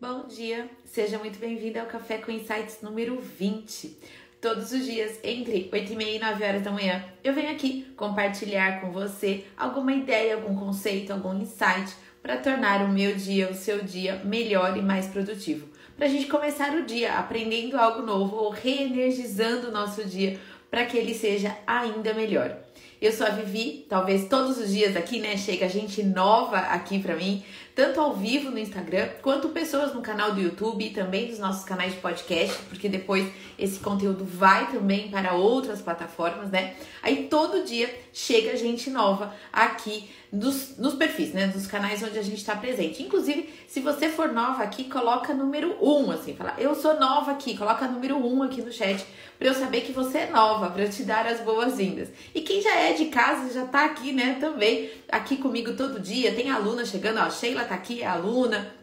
Bom 0.00 0.26
dia, 0.26 0.66
seja 0.82 1.18
muito 1.18 1.38
bem-vindo 1.38 1.78
ao 1.78 1.84
Café 1.84 2.16
com 2.16 2.32
Insights 2.32 2.78
número 2.80 3.20
20. 3.20 3.98
Todos 4.40 4.72
os 4.72 4.82
dias, 4.86 5.20
entre 5.22 5.68
8 5.70 5.92
e 5.92 5.94
meia 5.94 6.16
e 6.16 6.18
9 6.18 6.42
horas 6.42 6.62
da 6.62 6.70
manhã, 6.70 7.04
eu 7.22 7.34
venho 7.34 7.50
aqui 7.50 7.86
compartilhar 7.98 8.80
com 8.80 8.90
você 8.90 9.44
alguma 9.58 9.92
ideia, 9.92 10.36
algum 10.36 10.56
conceito, 10.56 11.12
algum 11.12 11.34
insight 11.34 11.94
para 12.22 12.38
tornar 12.38 12.82
o 12.82 12.88
meu 12.88 13.14
dia, 13.14 13.50
o 13.50 13.54
seu 13.54 13.82
dia, 13.82 14.22
melhor 14.24 14.74
e 14.74 14.80
mais 14.80 15.06
produtivo. 15.06 15.68
Para 15.98 16.06
a 16.06 16.08
gente 16.08 16.28
começar 16.28 16.74
o 16.74 16.86
dia 16.86 17.18
aprendendo 17.18 17.76
algo 17.76 18.00
novo 18.00 18.36
ou 18.36 18.48
reenergizando 18.48 19.68
o 19.68 19.70
nosso 19.70 20.02
dia 20.06 20.40
para 20.70 20.86
que 20.86 20.96
ele 20.96 21.12
seja 21.12 21.54
ainda 21.66 22.14
melhor. 22.14 22.56
Eu 23.00 23.12
sou 23.12 23.26
a 23.26 23.30
Vivi, 23.30 23.86
talvez 23.88 24.28
todos 24.28 24.58
os 24.58 24.70
dias 24.70 24.94
aqui, 24.94 25.20
né, 25.20 25.34
chega 25.36 25.68
gente 25.68 26.02
nova 26.02 26.58
aqui 26.58 26.98
para 27.00 27.16
mim, 27.16 27.42
tanto 27.74 28.00
ao 28.00 28.14
vivo 28.14 28.50
no 28.50 28.58
Instagram, 28.58 29.08
quanto 29.22 29.48
pessoas 29.50 29.94
no 29.94 30.02
canal 30.02 30.32
do 30.32 30.40
YouTube 30.40 30.84
e 30.84 30.90
também 30.90 31.28
dos 31.28 31.38
nossos 31.38 31.64
canais 31.64 31.92
de 31.92 32.00
podcast, 32.00 32.56
porque 32.68 32.88
depois 32.88 33.26
esse 33.58 33.78
conteúdo 33.78 34.24
vai 34.24 34.70
também 34.70 35.08
para 35.08 35.34
outras 35.34 35.80
plataformas, 35.80 36.50
né? 36.50 36.74
Aí 37.02 37.28
todo 37.28 37.64
dia 37.64 37.92
chega 38.12 38.56
gente 38.56 38.90
nova 38.90 39.34
aqui 39.52 40.10
nos, 40.32 40.76
nos 40.78 40.94
perfis, 40.94 41.32
né? 41.32 41.48
Dos 41.48 41.66
canais 41.66 42.02
onde 42.02 42.18
a 42.18 42.22
gente 42.22 42.38
está 42.38 42.54
presente. 42.54 43.02
Inclusive, 43.02 43.48
se 43.66 43.80
você 43.80 44.08
for 44.08 44.32
nova 44.32 44.62
aqui, 44.62 44.84
coloca 44.84 45.34
número 45.34 45.76
1, 45.80 46.06
um, 46.06 46.10
assim, 46.10 46.34
fala, 46.34 46.54
eu 46.58 46.74
sou 46.74 46.98
nova 46.98 47.32
aqui, 47.32 47.56
coloca 47.56 47.86
número 47.86 48.16
1 48.16 48.34
um 48.34 48.42
aqui 48.42 48.62
no 48.62 48.72
chat 48.72 49.04
para 49.40 49.48
eu 49.48 49.54
saber 49.54 49.80
que 49.80 49.92
você 49.92 50.18
é 50.18 50.30
nova, 50.30 50.68
para 50.68 50.82
eu 50.82 50.90
te 50.90 51.02
dar 51.02 51.26
as 51.26 51.40
boas-vindas. 51.40 52.10
E 52.34 52.42
quem 52.42 52.60
já 52.60 52.76
é 52.76 52.92
de 52.92 53.06
casa, 53.06 53.50
já 53.50 53.64
tá 53.64 53.86
aqui, 53.86 54.12
né, 54.12 54.36
também, 54.38 54.90
aqui 55.10 55.38
comigo 55.38 55.74
todo 55.74 55.98
dia, 55.98 56.34
tem 56.34 56.50
aluna 56.50 56.84
chegando, 56.84 57.20
ó, 57.20 57.30
Sheila 57.30 57.59
tá 57.64 57.74
aqui, 57.74 58.02
é 58.02 58.06
aluna 58.06 58.74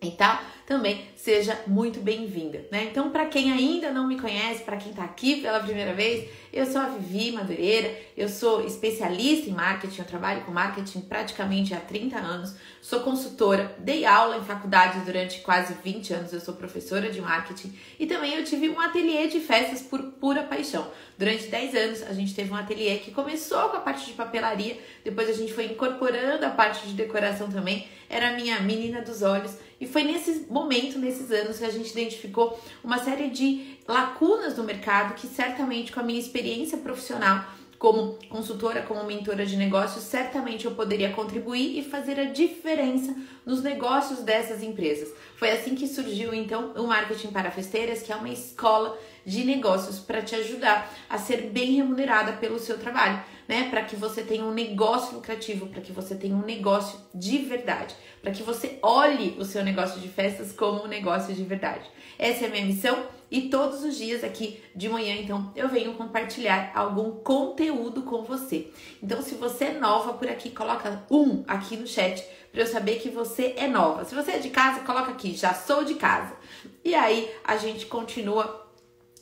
e 0.00 0.10
tal 0.10 0.38
também 0.66 1.06
seja 1.14 1.58
muito 1.66 2.00
bem-vinda, 2.00 2.66
né? 2.70 2.88
Então, 2.90 3.10
para 3.10 3.26
quem 3.26 3.52
ainda 3.52 3.90
não 3.90 4.06
me 4.06 4.18
conhece, 4.18 4.62
para 4.62 4.76
quem 4.76 4.90
está 4.90 5.04
aqui 5.04 5.40
pela 5.40 5.60
primeira 5.60 5.94
vez, 5.94 6.28
eu 6.52 6.64
sou 6.66 6.80
a 6.80 6.88
Vivi 6.88 7.32
Madureira, 7.32 7.94
eu 8.16 8.28
sou 8.28 8.64
especialista 8.64 9.50
em 9.50 9.52
marketing, 9.52 9.98
eu 9.98 10.06
trabalho 10.06 10.42
com 10.42 10.52
marketing 10.52 11.00
praticamente 11.02 11.74
há 11.74 11.80
30 11.80 12.16
anos, 12.18 12.54
sou 12.80 13.00
consultora, 13.00 13.74
dei 13.78 14.04
aula 14.04 14.38
em 14.38 14.44
faculdade 14.44 15.00
durante 15.00 15.40
quase 15.40 15.74
20 15.82 16.14
anos, 16.14 16.32
eu 16.32 16.40
sou 16.40 16.54
professora 16.54 17.10
de 17.10 17.20
marketing 17.20 17.76
e 17.98 18.06
também 18.06 18.34
eu 18.34 18.44
tive 18.44 18.68
um 18.68 18.80
ateliê 18.80 19.26
de 19.26 19.40
festas 19.40 19.82
por 19.82 20.00
pura 20.02 20.42
paixão. 20.42 20.90
Durante 21.18 21.46
10 21.46 21.74
anos 21.74 22.02
a 22.02 22.12
gente 22.12 22.34
teve 22.34 22.52
um 22.52 22.56
ateliê 22.56 22.98
que 22.98 23.10
começou 23.10 23.68
com 23.70 23.76
a 23.76 23.80
parte 23.80 24.06
de 24.06 24.12
papelaria, 24.12 24.78
depois 25.02 25.28
a 25.28 25.32
gente 25.32 25.52
foi 25.52 25.66
incorporando 25.66 26.44
a 26.46 26.50
parte 26.50 26.86
de 26.86 26.94
decoração 26.94 27.50
também, 27.50 27.88
era 28.08 28.28
a 28.28 28.32
minha 28.32 28.60
menina 28.60 29.02
dos 29.02 29.22
olhos 29.22 29.56
e 29.80 29.86
foi 29.86 30.04
nesse 30.04 30.46
momento, 30.54 30.98
nesses 30.98 31.30
anos, 31.32 31.58
que 31.58 31.64
a 31.64 31.70
gente 31.70 31.90
identificou 31.90 32.58
uma 32.82 32.98
série 32.98 33.28
de 33.28 33.76
lacunas 33.86 34.56
no 34.56 34.62
mercado 34.62 35.14
que 35.14 35.26
certamente 35.26 35.92
com 35.92 36.00
a 36.00 36.02
minha 36.02 36.20
experiência 36.20 36.78
profissional 36.78 37.44
como 37.76 38.16
consultora, 38.30 38.80
como 38.80 39.04
mentora 39.04 39.44
de 39.44 39.56
negócios, 39.56 40.04
certamente 40.04 40.64
eu 40.64 40.70
poderia 40.70 41.12
contribuir 41.12 41.78
e 41.78 41.82
fazer 41.82 42.18
a 42.18 42.24
diferença 42.24 43.14
nos 43.44 43.62
negócios 43.62 44.20
dessas 44.20 44.62
empresas. 44.62 45.12
Foi 45.36 45.50
assim 45.50 45.74
que 45.74 45.86
surgiu 45.86 46.32
então 46.32 46.72
o 46.76 46.86
Marketing 46.86 47.28
para 47.28 47.50
Festeiras, 47.50 48.02
que 48.02 48.10
é 48.10 48.16
uma 48.16 48.30
escola 48.30 48.96
de 49.26 49.44
negócios 49.44 49.98
para 49.98 50.22
te 50.22 50.34
ajudar 50.34 50.90
a 51.10 51.18
ser 51.18 51.50
bem 51.50 51.74
remunerada 51.74 52.32
pelo 52.34 52.58
seu 52.58 52.78
trabalho, 52.78 53.22
né? 53.48 53.68
Para 53.70 53.82
que 53.82 53.96
você 53.96 54.22
tenha 54.22 54.44
um 54.44 54.52
negócio 54.52 55.14
lucrativo, 55.14 55.66
para 55.66 55.80
que 55.80 55.92
você 55.92 56.14
tenha 56.14 56.34
um 56.34 56.44
negócio 56.44 56.98
de 57.14 57.38
verdade, 57.38 57.94
para 58.22 58.32
que 58.32 58.42
você 58.42 58.78
olhe 58.82 59.36
o 59.38 59.44
seu 59.44 59.64
negócio 59.64 60.00
de 60.00 60.08
festas 60.08 60.52
como 60.52 60.84
um 60.84 60.88
negócio 60.88 61.34
de 61.34 61.44
verdade. 61.44 61.88
Essa 62.18 62.44
é 62.44 62.48
a 62.48 62.50
minha 62.50 62.64
missão 62.64 63.06
e 63.30 63.48
todos 63.48 63.82
os 63.82 63.96
dias 63.96 64.22
aqui 64.22 64.62
de 64.76 64.88
manhã, 64.88 65.14
então, 65.16 65.52
eu 65.56 65.68
venho 65.68 65.94
compartilhar 65.94 66.70
algum 66.74 67.10
conteúdo 67.10 68.02
com 68.02 68.22
você. 68.22 68.70
Então, 69.02 69.20
se 69.22 69.34
você 69.34 69.64
é 69.64 69.72
nova 69.72 70.12
por 70.12 70.28
aqui, 70.28 70.50
coloca 70.50 71.04
um 71.10 71.42
aqui 71.46 71.76
no 71.76 71.86
chat 71.86 72.24
para 72.52 72.60
eu 72.60 72.66
saber 72.66 73.00
que 73.00 73.10
você 73.10 73.54
é 73.56 73.66
nova. 73.66 74.04
Se 74.04 74.14
você 74.14 74.32
é 74.32 74.38
de 74.38 74.50
casa, 74.50 74.80
coloca 74.80 75.10
aqui, 75.10 75.34
já 75.34 75.52
sou 75.52 75.84
de 75.84 75.94
casa. 75.94 76.36
E 76.84 76.94
aí 76.94 77.28
a 77.42 77.56
gente 77.56 77.86
continua 77.86 78.68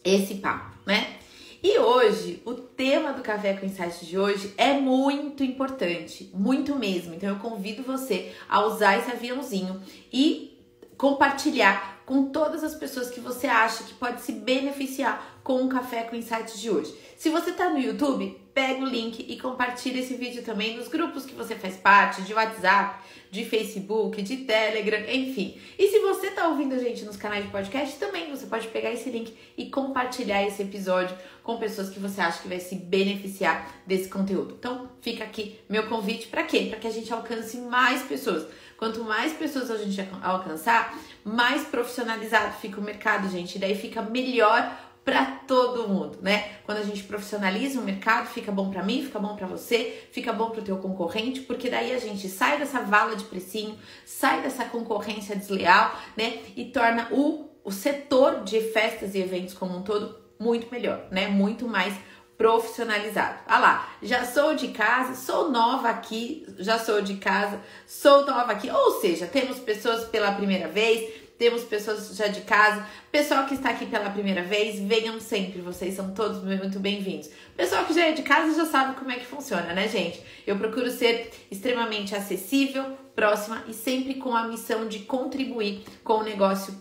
esse 0.04 0.34
papo, 0.34 0.76
né? 0.84 1.16
E 1.62 1.78
hoje, 1.78 2.42
o 2.44 2.54
tema 2.54 3.12
do 3.12 3.22
Café 3.22 3.54
com 3.54 3.64
Insight 3.64 4.04
de 4.04 4.18
hoje 4.18 4.52
é 4.56 4.72
muito 4.72 5.44
importante, 5.44 6.28
muito 6.34 6.74
mesmo. 6.74 7.14
Então 7.14 7.28
eu 7.28 7.36
convido 7.36 7.84
você 7.84 8.32
a 8.48 8.66
usar 8.66 8.98
esse 8.98 9.12
aviãozinho 9.12 9.80
e 10.12 10.58
compartilhar 10.98 12.02
com 12.04 12.30
todas 12.30 12.64
as 12.64 12.74
pessoas 12.74 13.10
que 13.10 13.20
você 13.20 13.46
acha 13.46 13.84
que 13.84 13.94
pode 13.94 14.22
se 14.22 14.32
beneficiar 14.32 15.40
com 15.44 15.64
o 15.64 15.68
Café 15.68 16.02
com 16.02 16.16
Insights 16.16 16.60
de 16.60 16.68
hoje. 16.68 16.92
Se 17.16 17.30
você 17.30 17.50
está 17.50 17.70
no 17.70 17.78
YouTube, 17.78 18.41
pega 18.54 18.82
o 18.82 18.86
link 18.86 19.24
e 19.28 19.38
compartilha 19.38 20.00
esse 20.00 20.14
vídeo 20.14 20.42
também 20.42 20.76
nos 20.76 20.88
grupos 20.88 21.24
que 21.24 21.34
você 21.34 21.54
faz 21.54 21.76
parte, 21.76 22.22
de 22.22 22.34
WhatsApp, 22.34 23.02
de 23.30 23.44
Facebook, 23.46 24.20
de 24.20 24.38
Telegram, 24.38 25.00
enfim. 25.10 25.56
E 25.78 25.88
se 25.88 26.00
você 26.00 26.26
está 26.26 26.48
ouvindo 26.48 26.74
a 26.74 26.78
gente 26.78 27.04
nos 27.04 27.16
canais 27.16 27.44
de 27.44 27.50
podcast, 27.50 27.98
também 27.98 28.30
você 28.30 28.46
pode 28.46 28.68
pegar 28.68 28.92
esse 28.92 29.08
link 29.08 29.34
e 29.56 29.70
compartilhar 29.70 30.46
esse 30.46 30.62
episódio 30.62 31.16
com 31.42 31.56
pessoas 31.56 31.88
que 31.88 31.98
você 31.98 32.20
acha 32.20 32.42
que 32.42 32.48
vai 32.48 32.60
se 32.60 32.76
beneficiar 32.76 33.82
desse 33.86 34.08
conteúdo. 34.08 34.56
Então, 34.58 34.90
fica 35.00 35.24
aqui 35.24 35.58
meu 35.68 35.88
convite 35.88 36.28
para 36.28 36.42
quê? 36.42 36.66
Para 36.68 36.78
que 36.78 36.86
a 36.86 36.92
gente 36.92 37.12
alcance 37.12 37.56
mais 37.56 38.02
pessoas. 38.02 38.46
Quanto 38.76 39.02
mais 39.04 39.32
pessoas 39.32 39.70
a 39.70 39.78
gente 39.78 40.06
alcançar, 40.22 40.98
mais 41.24 41.62
profissionalizado 41.62 42.54
fica 42.60 42.80
o 42.80 42.84
mercado, 42.84 43.30
gente. 43.30 43.56
E 43.56 43.58
daí 43.58 43.76
fica 43.76 44.02
melhor 44.02 44.76
para 45.04 45.26
todo 45.46 45.88
mundo, 45.88 46.18
né? 46.22 46.50
Quando 46.64 46.78
a 46.78 46.82
gente 46.84 47.02
profissionaliza 47.02 47.80
o 47.80 47.82
mercado, 47.82 48.28
fica 48.28 48.52
bom 48.52 48.70
para 48.70 48.82
mim, 48.82 49.02
fica 49.02 49.18
bom 49.18 49.34
para 49.34 49.46
você, 49.46 50.06
fica 50.12 50.32
bom 50.32 50.50
para 50.50 50.60
o 50.60 50.64
teu 50.64 50.78
concorrente, 50.78 51.40
porque 51.40 51.68
daí 51.68 51.92
a 51.92 51.98
gente 51.98 52.28
sai 52.28 52.58
dessa 52.58 52.80
vala 52.80 53.16
de 53.16 53.24
precinho, 53.24 53.76
sai 54.04 54.42
dessa 54.42 54.64
concorrência 54.64 55.34
desleal, 55.34 55.96
né? 56.16 56.40
E 56.56 56.66
torna 56.66 57.08
o, 57.10 57.48
o 57.64 57.72
setor 57.72 58.44
de 58.44 58.60
festas 58.60 59.14
e 59.14 59.18
eventos 59.18 59.54
como 59.54 59.76
um 59.76 59.82
todo 59.82 60.20
muito 60.38 60.70
melhor, 60.70 61.06
né? 61.10 61.26
Muito 61.26 61.66
mais 61.66 61.94
profissionalizado. 62.42 63.38
Ah 63.46 63.58
lá, 63.58 63.88
já 64.02 64.24
sou 64.24 64.54
de 64.54 64.68
casa, 64.68 65.14
sou 65.14 65.50
nova 65.50 65.88
aqui, 65.88 66.44
já 66.58 66.78
sou 66.78 67.00
de 67.00 67.14
casa, 67.16 67.60
sou 67.86 68.26
nova 68.26 68.50
aqui. 68.52 68.68
Ou 68.68 69.00
seja, 69.00 69.26
temos 69.26 69.60
pessoas 69.60 70.04
pela 70.06 70.32
primeira 70.32 70.66
vez, 70.66 71.21
temos 71.42 71.64
pessoas 71.64 72.16
já 72.16 72.28
de 72.28 72.42
casa. 72.42 72.86
Pessoal 73.10 73.46
que 73.46 73.54
está 73.54 73.70
aqui 73.70 73.84
pela 73.86 74.08
primeira 74.10 74.44
vez, 74.44 74.78
venham 74.78 75.18
sempre, 75.18 75.60
vocês 75.60 75.92
são 75.94 76.14
todos 76.14 76.40
muito 76.44 76.78
bem-vindos. 76.78 77.30
Pessoal 77.56 77.84
que 77.84 77.92
já 77.92 78.06
é 78.06 78.12
de 78.12 78.22
casa 78.22 78.54
já 78.54 78.64
sabe 78.64 78.94
como 78.94 79.10
é 79.10 79.16
que 79.16 79.26
funciona, 79.26 79.72
né, 79.72 79.88
gente? 79.88 80.22
Eu 80.46 80.56
procuro 80.56 80.88
ser 80.88 81.32
extremamente 81.50 82.14
acessível, 82.14 82.96
próxima 83.16 83.64
e 83.66 83.74
sempre 83.74 84.14
com 84.14 84.36
a 84.36 84.46
missão 84.46 84.86
de 84.86 85.00
contribuir 85.00 85.82
com 86.04 86.18
o 86.18 86.22
negócio 86.22 86.78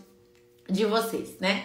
de 0.70 0.84
vocês, 0.84 1.40
né? 1.40 1.64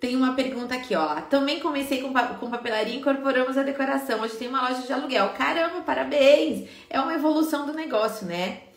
Tem 0.00 0.16
uma 0.16 0.32
pergunta 0.32 0.74
aqui, 0.74 0.94
ó. 0.94 1.20
Também 1.20 1.60
comecei 1.60 2.00
com, 2.00 2.14
com 2.14 2.48
papelaria 2.48 2.94
e 2.94 2.96
incorporamos 2.96 3.58
a 3.58 3.62
decoração. 3.62 4.22
Hoje 4.22 4.36
tem 4.36 4.48
uma 4.48 4.66
loja 4.70 4.86
de 4.86 4.92
aluguel. 4.92 5.34
Caramba, 5.36 5.82
parabéns! 5.82 6.66
É 6.88 6.98
uma 6.98 7.12
evolução 7.12 7.66
do 7.66 7.74
negócio, 7.74 8.26
né? 8.26 8.67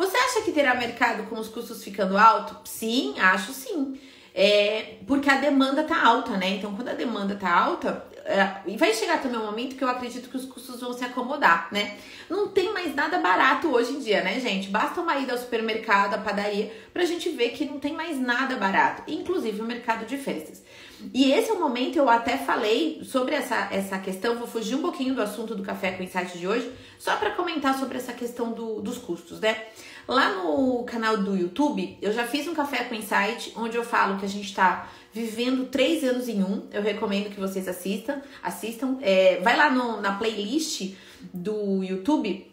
Você 0.00 0.16
acha 0.16 0.40
que 0.40 0.50
terá 0.50 0.74
mercado 0.74 1.24
com 1.24 1.38
os 1.38 1.48
custos 1.48 1.84
ficando 1.84 2.16
alto? 2.16 2.56
Sim, 2.66 3.18
acho 3.18 3.52
sim. 3.52 4.00
É, 4.34 4.94
porque 5.06 5.28
a 5.28 5.36
demanda 5.36 5.84
tá 5.84 6.02
alta, 6.02 6.38
né? 6.38 6.56
Então, 6.56 6.74
quando 6.74 6.88
a 6.88 6.94
demanda 6.94 7.34
tá 7.34 7.54
alta, 7.54 8.02
é, 8.24 8.62
e 8.66 8.78
vai 8.78 8.94
chegar 8.94 9.20
também 9.20 9.38
um 9.38 9.44
momento 9.44 9.76
que 9.76 9.84
eu 9.84 9.88
acredito 9.90 10.30
que 10.30 10.38
os 10.38 10.46
custos 10.46 10.80
vão 10.80 10.94
se 10.94 11.04
acomodar, 11.04 11.68
né? 11.70 11.98
Não 12.30 12.48
tem 12.48 12.72
mais 12.72 12.94
nada 12.94 13.18
barato 13.18 13.68
hoje 13.68 13.92
em 13.92 14.00
dia, 14.00 14.22
né, 14.22 14.40
gente? 14.40 14.70
Basta 14.70 15.02
uma 15.02 15.18
ida 15.18 15.32
ao 15.32 15.38
supermercado, 15.38 16.14
à 16.14 16.18
padaria, 16.18 16.72
pra 16.94 17.04
gente 17.04 17.28
ver 17.28 17.50
que 17.50 17.66
não 17.66 17.78
tem 17.78 17.92
mais 17.92 18.18
nada 18.18 18.56
barato, 18.56 19.02
inclusive 19.06 19.60
o 19.60 19.66
mercado 19.66 20.06
de 20.06 20.16
festas. 20.16 20.62
E 21.12 21.32
esse 21.32 21.50
é 21.50 21.52
o 21.52 21.60
momento, 21.60 21.96
eu 21.96 22.08
até 22.08 22.36
falei 22.36 23.02
sobre 23.04 23.34
essa, 23.34 23.68
essa 23.70 23.98
questão, 23.98 24.38
vou 24.38 24.46
fugir 24.46 24.74
um 24.76 24.82
pouquinho 24.82 25.14
do 25.14 25.22
assunto 25.22 25.54
do 25.54 25.62
Café 25.62 25.92
com 25.92 26.02
Insight 26.02 26.38
de 26.38 26.46
hoje, 26.46 26.70
só 26.98 27.16
para 27.16 27.30
comentar 27.30 27.78
sobre 27.78 27.96
essa 27.96 28.12
questão 28.12 28.52
do, 28.52 28.80
dos 28.80 28.98
custos, 28.98 29.40
né? 29.40 29.66
Lá 30.08 30.34
no 30.34 30.84
canal 30.84 31.18
do 31.18 31.36
YouTube, 31.36 31.96
eu 32.00 32.12
já 32.12 32.26
fiz 32.26 32.46
um 32.48 32.54
Café 32.54 32.84
com 32.84 32.94
Insight, 32.94 33.52
onde 33.56 33.76
eu 33.76 33.84
falo 33.84 34.18
que 34.18 34.24
a 34.24 34.28
gente 34.28 34.46
está 34.46 34.88
vivendo 35.12 35.68
três 35.68 36.02
anos 36.04 36.28
em 36.28 36.42
um. 36.42 36.66
Eu 36.72 36.82
recomendo 36.82 37.30
que 37.30 37.40
vocês 37.40 37.68
assistam. 37.68 38.20
Assistam. 38.42 38.98
É, 39.00 39.40
vai 39.40 39.56
lá 39.56 39.70
no, 39.70 40.00
na 40.00 40.14
playlist 40.14 40.94
do 41.32 41.82
YouTube 41.82 42.50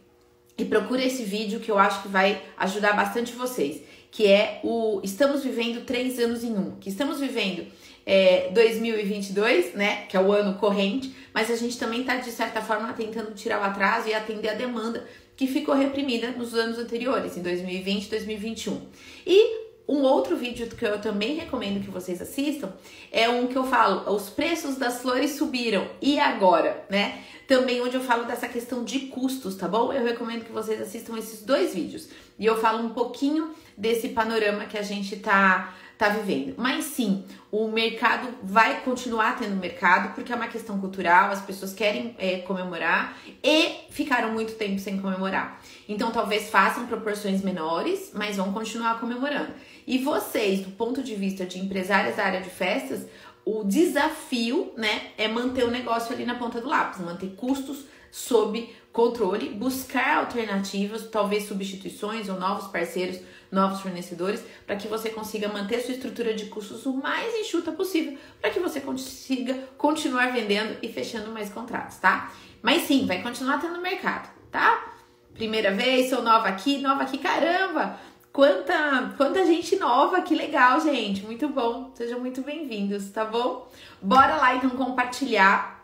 e 0.58 0.66
procura 0.66 1.04
esse 1.04 1.24
vídeo 1.24 1.60
que 1.60 1.70
eu 1.70 1.78
acho 1.78 2.02
que 2.02 2.08
vai 2.08 2.42
ajudar 2.58 2.94
bastante 2.94 3.34
vocês. 3.34 3.82
Que 4.12 4.28
é 4.28 4.60
o 4.64 5.02
Estamos 5.04 5.44
Vivendo 5.44 5.86
Três 5.86 6.20
Anos 6.20 6.44
em 6.44 6.54
Um. 6.54 6.72
Que 6.80 6.90
estamos 6.90 7.20
vivendo 7.20 7.68
é, 8.06 8.50
2022, 8.54 9.74
né? 9.74 10.06
Que 10.08 10.16
é 10.16 10.20
o 10.20 10.32
ano 10.32 10.58
corrente, 10.58 11.14
mas 11.34 11.52
a 11.52 11.56
gente 11.56 11.78
também 11.78 12.02
está, 12.02 12.16
de 12.16 12.32
certa 12.32 12.62
forma, 12.62 12.94
tentando 12.94 13.34
tirar 13.36 13.60
o 13.60 13.64
atraso 13.64 14.08
e 14.08 14.14
atender 14.14 14.50
a 14.50 14.54
demanda 14.54 15.06
que 15.38 15.48
ficou 15.48 15.74
reprimida 15.76 16.32
nos 16.32 16.54
anos 16.54 16.78
anteriores, 16.78 17.38
em 17.38 17.42
2020 17.42 18.06
e 18.06 18.10
2021. 18.10 18.82
E 19.26 19.68
Um 19.90 20.02
outro 20.02 20.36
vídeo 20.36 20.68
que 20.68 20.86
eu 20.86 21.00
também 21.00 21.38
recomendo 21.38 21.82
que 21.82 21.90
vocês 21.90 22.22
assistam 22.22 22.74
é 23.10 23.30
um 23.30 23.48
que 23.48 23.56
eu 23.56 23.64
falo, 23.64 24.14
os 24.14 24.30
preços 24.30 24.76
das 24.76 25.02
flores 25.02 25.38
subiram 25.38 25.88
e 26.02 26.20
agora, 26.20 26.86
né? 26.90 27.24
Também 27.48 27.82
onde 27.82 27.96
eu 27.96 28.02
falo 28.02 28.26
dessa 28.26 28.50
questão 28.50 28.84
de 28.84 29.00
custos, 29.08 29.56
tá 29.56 29.66
bom? 29.66 29.94
Eu 29.94 30.04
recomendo 30.04 30.44
que 30.44 30.52
vocês 30.52 30.82
assistam 30.82 31.18
esses 31.18 31.42
dois 31.42 31.74
vídeos. 31.74 32.10
E 32.38 32.46
eu 32.46 32.58
falo 32.60 32.84
um 32.86 32.90
pouquinho 32.90 33.56
desse 33.78 34.10
panorama 34.10 34.66
que 34.66 34.78
a 34.78 34.82
gente 34.82 35.16
tá 35.16 35.74
tá 35.98 36.10
vivendo. 36.10 36.56
Mas 36.58 36.86
sim, 36.86 37.26
o 37.52 37.68
mercado 37.68 38.30
vai 38.44 38.82
continuar 38.82 39.38
tendo 39.38 39.56
mercado 39.56 40.14
porque 40.14 40.32
é 40.32 40.36
uma 40.36 40.48
questão 40.48 40.80
cultural, 40.80 41.32
as 41.32 41.42
pessoas 41.42 41.74
querem 41.74 42.16
é, 42.20 42.40
comemorar 42.40 43.18
e 43.44 43.88
ficaram 43.90 44.32
muito 44.32 44.54
tempo 44.54 44.80
sem 44.80 45.00
comemorar. 45.00 45.60
Então 45.90 46.12
talvez 46.12 46.50
façam 46.50 46.86
proporções 46.86 47.42
menores, 47.42 48.12
mas 48.14 48.38
vão 48.38 48.54
continuar 48.54 49.00
comemorando. 49.00 49.52
E 49.86 49.98
vocês, 49.98 50.62
do 50.62 50.72
ponto 50.72 51.02
de 51.02 51.16
vista 51.16 51.46
de 51.46 51.60
empresários 51.60 52.16
da 52.16 52.26
área 52.26 52.42
de 52.42 52.50
festas, 52.50 53.08
o 53.46 53.64
desafio, 53.64 54.74
né, 54.76 55.12
é 55.18 55.28
manter 55.28 55.64
o 55.64 55.72
negócio 55.72 56.14
ali 56.14 56.26
na 56.26 56.36
ponta 56.36 56.60
do 56.60 56.68
lápis, 56.68 57.00
manter 57.00 57.34
custos 57.38 57.86
sob 58.12 58.70
controle, 58.98 59.50
buscar 59.50 60.18
alternativas, 60.18 61.08
talvez 61.08 61.48
substituições 61.48 62.30
ou 62.30 62.40
novos 62.40 62.66
parceiros, 62.72 63.20
novos 63.52 63.80
fornecedores, 63.80 64.44
para 64.66 64.76
que 64.76 64.88
você 64.88 65.12
consiga 65.12 65.48
manter 65.48 65.82
sua 65.82 65.94
estrutura 65.94 66.34
de 66.34 66.48
custos 66.48 66.84
o 66.88 66.94
mais 66.94 67.32
enxuta 67.36 67.72
possível, 67.72 68.18
para 68.42 68.50
que 68.50 68.60
você 68.60 68.82
consiga 68.82 69.54
continuar 69.78 70.32
vendendo 70.32 70.80
e 70.82 70.92
fechando 70.92 71.30
mais 71.30 71.48
contratos, 71.48 71.98
tá? 71.98 72.32
Mas 72.60 72.88
sim, 72.88 73.06
vai 73.06 73.22
continuar 73.22 73.62
tendo 73.62 73.80
mercado, 73.80 74.32
tá? 74.50 74.96
Primeira 75.36 75.72
vez, 75.72 76.10
sou 76.10 76.24
nova 76.24 76.48
aqui, 76.48 76.80
nova 76.80 77.04
aqui, 77.04 77.20
caramba! 77.20 78.00
Quanta, 78.34 79.14
quanta 79.16 79.46
gente 79.46 79.76
nova, 79.78 80.22
que 80.22 80.34
legal, 80.36 80.80
gente. 80.82 81.24
Muito 81.24 81.48
bom. 81.48 81.92
Sejam 81.96 82.20
muito 82.20 82.42
bem-vindos, 82.42 83.10
tá 83.10 83.26
bom? 83.26 83.68
Bora 84.02 84.38
lá 84.38 84.56
então 84.56 84.70
compartilhar 84.72 85.77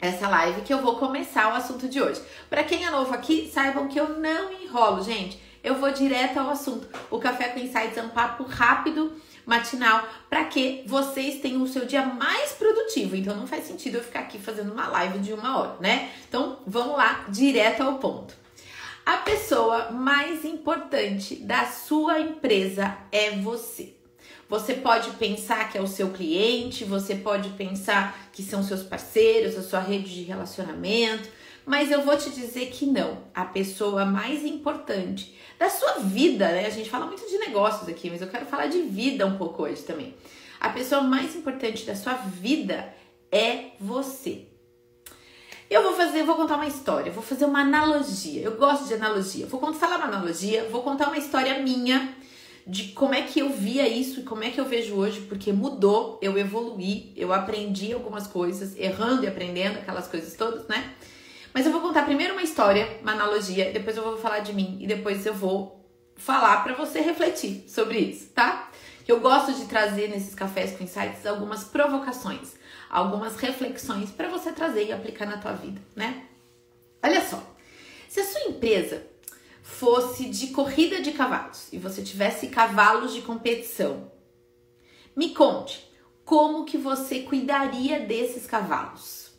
essa 0.00 0.28
live 0.28 0.62
que 0.62 0.72
eu 0.72 0.80
vou 0.80 0.96
começar 0.96 1.52
o 1.52 1.56
assunto 1.56 1.88
de 1.88 2.00
hoje. 2.00 2.20
Para 2.48 2.62
quem 2.64 2.84
é 2.84 2.90
novo 2.90 3.12
aqui, 3.12 3.50
saibam 3.52 3.88
que 3.88 3.98
eu 3.98 4.08
não 4.18 4.52
enrolo, 4.52 5.02
gente. 5.02 5.40
Eu 5.62 5.74
vou 5.74 5.90
direto 5.90 6.38
ao 6.38 6.50
assunto. 6.50 6.88
O 7.10 7.18
Café 7.18 7.48
com 7.48 7.58
Insights 7.58 7.96
é 7.96 8.02
um 8.02 8.10
papo 8.10 8.44
rápido, 8.44 9.12
matinal, 9.44 10.06
para 10.30 10.44
que 10.44 10.84
vocês 10.86 11.40
tenham 11.40 11.62
o 11.62 11.68
seu 11.68 11.84
dia 11.84 12.06
mais 12.06 12.52
produtivo. 12.52 13.16
Então 13.16 13.36
não 13.36 13.46
faz 13.46 13.64
sentido 13.64 13.96
eu 13.96 14.04
ficar 14.04 14.20
aqui 14.20 14.38
fazendo 14.38 14.72
uma 14.72 14.86
live 14.86 15.18
de 15.18 15.32
uma 15.32 15.58
hora, 15.58 15.76
né? 15.80 16.10
Então 16.28 16.60
vamos 16.66 16.96
lá, 16.96 17.24
direto 17.28 17.82
ao 17.82 17.98
ponto. 17.98 18.34
A 19.04 19.16
pessoa 19.16 19.90
mais 19.90 20.44
importante 20.44 21.36
da 21.36 21.64
sua 21.64 22.20
empresa 22.20 22.96
é 23.10 23.30
você. 23.32 23.97
Você 24.48 24.72
pode 24.72 25.10
pensar 25.12 25.70
que 25.70 25.76
é 25.76 25.80
o 25.80 25.86
seu 25.86 26.10
cliente, 26.10 26.82
você 26.82 27.14
pode 27.14 27.50
pensar 27.50 28.30
que 28.32 28.42
são 28.42 28.62
seus 28.62 28.82
parceiros, 28.82 29.56
a 29.58 29.62
sua 29.62 29.80
rede 29.80 30.14
de 30.14 30.22
relacionamento, 30.22 31.28
mas 31.66 31.90
eu 31.90 32.00
vou 32.00 32.16
te 32.16 32.30
dizer 32.30 32.70
que 32.70 32.86
não. 32.86 33.18
A 33.34 33.44
pessoa 33.44 34.06
mais 34.06 34.42
importante 34.46 35.36
da 35.58 35.68
sua 35.68 35.98
vida, 35.98 36.48
né? 36.48 36.64
A 36.66 36.70
gente 36.70 36.88
fala 36.88 37.04
muito 37.04 37.28
de 37.28 37.36
negócios 37.36 37.86
aqui, 37.90 38.08
mas 38.08 38.22
eu 38.22 38.28
quero 38.28 38.46
falar 38.46 38.68
de 38.68 38.80
vida 38.80 39.26
um 39.26 39.36
pouco 39.36 39.64
hoje 39.64 39.82
também. 39.82 40.14
A 40.58 40.70
pessoa 40.70 41.02
mais 41.02 41.36
importante 41.36 41.84
da 41.84 41.94
sua 41.94 42.14
vida 42.14 42.94
é 43.30 43.72
você. 43.78 44.46
Eu 45.68 45.82
vou 45.82 45.92
fazer, 45.92 46.22
vou 46.22 46.36
contar 46.36 46.54
uma 46.54 46.66
história, 46.66 47.12
vou 47.12 47.22
fazer 47.22 47.44
uma 47.44 47.60
analogia. 47.60 48.40
Eu 48.40 48.56
gosto 48.56 48.86
de 48.86 48.94
analogia. 48.94 49.44
Vou 49.44 49.60
contar, 49.60 49.78
falar 49.78 49.96
uma 49.98 50.06
analogia, 50.06 50.66
vou 50.70 50.82
contar 50.82 51.08
uma 51.08 51.18
história 51.18 51.58
minha 51.58 52.16
de 52.68 52.88
como 52.88 53.14
é 53.14 53.22
que 53.22 53.40
eu 53.40 53.48
via 53.50 53.88
isso 53.88 54.20
e 54.20 54.22
como 54.22 54.44
é 54.44 54.50
que 54.50 54.60
eu 54.60 54.66
vejo 54.66 54.94
hoje, 54.94 55.22
porque 55.22 55.52
mudou, 55.52 56.18
eu 56.20 56.36
evoluí, 56.38 57.12
eu 57.16 57.32
aprendi 57.32 57.92
algumas 57.92 58.26
coisas, 58.26 58.76
errando 58.78 59.24
e 59.24 59.26
aprendendo 59.26 59.78
aquelas 59.78 60.06
coisas 60.06 60.34
todas, 60.34 60.68
né? 60.68 60.92
Mas 61.54 61.64
eu 61.64 61.72
vou 61.72 61.80
contar 61.80 62.04
primeiro 62.04 62.34
uma 62.34 62.42
história, 62.42 62.86
uma 63.00 63.12
analogia, 63.12 63.72
depois 63.72 63.96
eu 63.96 64.02
vou 64.02 64.18
falar 64.18 64.40
de 64.40 64.52
mim 64.52 64.76
e 64.80 64.86
depois 64.86 65.24
eu 65.24 65.32
vou 65.32 65.82
falar 66.14 66.62
para 66.62 66.74
você 66.74 67.00
refletir 67.00 67.64
sobre 67.66 67.98
isso, 67.98 68.28
tá? 68.34 68.70
Eu 69.06 69.20
gosto 69.20 69.54
de 69.54 69.64
trazer 69.64 70.08
nesses 70.08 70.34
cafés 70.34 70.76
com 70.76 70.84
insights 70.84 71.24
algumas 71.26 71.64
provocações 71.64 72.58
algumas 72.88 73.36
reflexões 73.36 74.10
para 74.10 74.28
você 74.28 74.52
trazer 74.52 74.86
e 74.86 74.92
aplicar 74.92 75.26
na 75.26 75.38
tua 75.38 75.52
vida, 75.52 75.80
né? 75.94 76.24
Olha 77.02 77.20
só, 77.20 77.42
se 78.08 78.20
a 78.20 78.24
sua 78.24 78.50
empresa 78.50 79.06
fosse 79.68 80.24
de 80.24 80.48
corrida 80.48 81.00
de 81.00 81.12
cavalos 81.12 81.68
e 81.72 81.78
você 81.78 82.02
tivesse 82.02 82.48
cavalos 82.48 83.12
de 83.12 83.20
competição, 83.20 84.10
me 85.14 85.34
conte 85.34 85.86
como 86.24 86.64
que 86.64 86.78
você 86.78 87.20
cuidaria 87.20 88.00
desses 88.00 88.46
cavalos? 88.46 89.30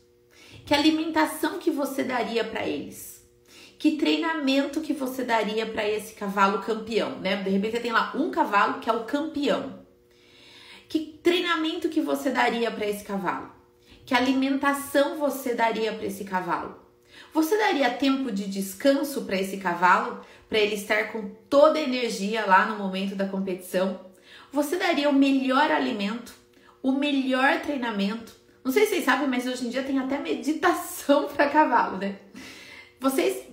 Que 0.66 0.74
alimentação 0.74 1.58
que 1.58 1.72
você 1.72 2.04
daria 2.04 2.44
para 2.44 2.66
eles? 2.66 3.28
Que 3.78 3.98
treinamento 3.98 4.82
que 4.82 4.94
você 4.94 5.24
daria 5.24 5.66
para 5.66 5.88
esse 5.88 6.14
cavalo 6.14 6.62
campeão, 6.62 7.20
né? 7.20 7.38
De 7.38 7.50
repente 7.50 7.72
você 7.72 7.80
tem 7.82 7.92
lá 7.92 8.14
um 8.16 8.30
cavalo 8.30 8.80
que 8.80 8.90
é 8.90 8.94
o 8.94 9.06
campeão. 9.06 9.86
Que 10.88 11.20
treinamento 11.24 11.90
que 11.90 12.02
você 12.02 12.30
daria 12.30 12.70
para 12.72 12.88
esse 12.88 13.04
cavalo? 13.04 13.52
Que 14.06 14.14
alimentação 14.14 15.18
você 15.18 15.54
daria 15.54 15.92
para 15.94 16.06
esse 16.06 16.24
cavalo? 16.24 16.89
Você 17.34 17.58
daria 17.58 17.90
tempo 17.92 18.32
de 18.32 18.46
descanso 18.50 19.24
para 19.24 19.40
esse 19.40 19.58
cavalo, 19.58 20.22
para 20.48 20.60
ele 20.60 20.76
estar 20.76 21.12
com 21.12 21.30
toda 21.50 21.78
a 21.78 21.82
energia 21.82 22.46
lá 22.46 22.66
no 22.66 22.78
momento 22.78 23.16
da 23.16 23.28
competição? 23.28 24.00
Você 24.52 24.78
daria 24.78 25.10
o 25.10 25.14
melhor 25.14 25.72
alimento, 25.72 26.34
o 26.82 26.92
melhor 26.92 27.62
treinamento? 27.62 28.36
Não 28.64 28.72
sei 28.72 28.84
se 28.84 28.90
vocês 28.92 29.06
sabem, 29.06 29.28
mas 29.28 29.46
hoje 29.46 29.66
em 29.66 29.70
dia 29.70 29.84
tem 29.84 30.00
até 30.00 30.18
meditação 30.18 31.28
para 31.34 31.50
cavalo, 31.50 31.98
né? 31.98 32.16
Vocês 33.00 33.48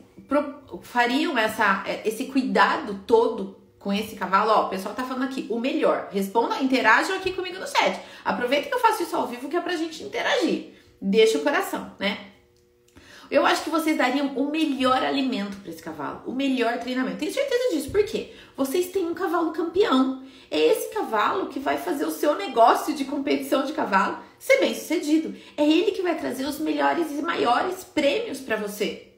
fariam 0.83 1.39
essa, 1.39 1.85
esse 2.05 2.27
cuidado 2.27 3.03
todo 3.07 3.57
com 3.79 3.93
esse 3.93 4.17
cavalo, 4.17 4.51
ó, 4.51 4.67
o 4.67 4.69
pessoal 4.69 4.95
tá 4.95 5.05
falando 5.05 5.25
aqui, 5.25 5.47
o 5.49 5.61
melhor. 5.61 6.09
Responda, 6.11 6.61
interajam 6.61 7.17
aqui 7.17 7.33
comigo 7.33 7.59
no 7.59 7.69
chat. 7.69 8.01
Aproveita 8.25 8.69
que 8.69 8.75
eu 8.75 8.81
faço 8.81 9.05
isso 9.05 9.15
ao 9.15 9.29
vivo 9.29 9.49
que 9.49 9.57
é 9.57 9.61
pra 9.61 9.77
gente 9.77 10.03
interagir. 10.03 10.73
Deixa 11.01 11.39
o 11.39 11.43
coração, 11.43 11.93
né? 11.99 12.36
Eu 13.31 13.45
acho 13.45 13.65
que 13.65 13.71
vocês 13.71 13.97
dariam 13.97 14.29
o 14.37 14.51
melhor 14.51 15.03
alimento 15.03 15.57
para 15.57 15.71
esse 15.71 15.83
cavalo, 15.83 16.23
o 16.27 16.33
melhor 16.33 16.79
treinamento. 16.79 17.19
Tenho 17.19 17.33
certeza 17.33 17.75
disso, 17.75 17.91
por 17.91 18.05
quê? 18.05 18.33
Vocês 18.57 18.87
têm 18.91 19.07
um 19.07 19.15
cavalo 19.15 19.53
campeão. 19.53 20.23
É 20.51 20.59
esse 20.59 20.95
cavalo 20.95 21.49
que 21.49 21.59
vai 21.59 21.77
fazer 21.77 22.05
o 22.05 22.11
seu 22.11 22.37
negócio 22.37 22.95
de 22.95 23.05
competição 23.05 23.65
de 23.65 23.73
cavalo 23.73 24.19
ser 24.39 24.59
bem 24.59 24.75
sucedido. 24.75 25.35
É 25.57 25.67
ele 25.67 25.91
que 25.91 26.03
vai 26.03 26.17
trazer 26.17 26.45
os 26.45 26.59
melhores 26.61 27.11
e 27.11 27.23
maiores 27.23 27.83
prêmios 27.83 28.41
para 28.41 28.57
você. 28.57 29.13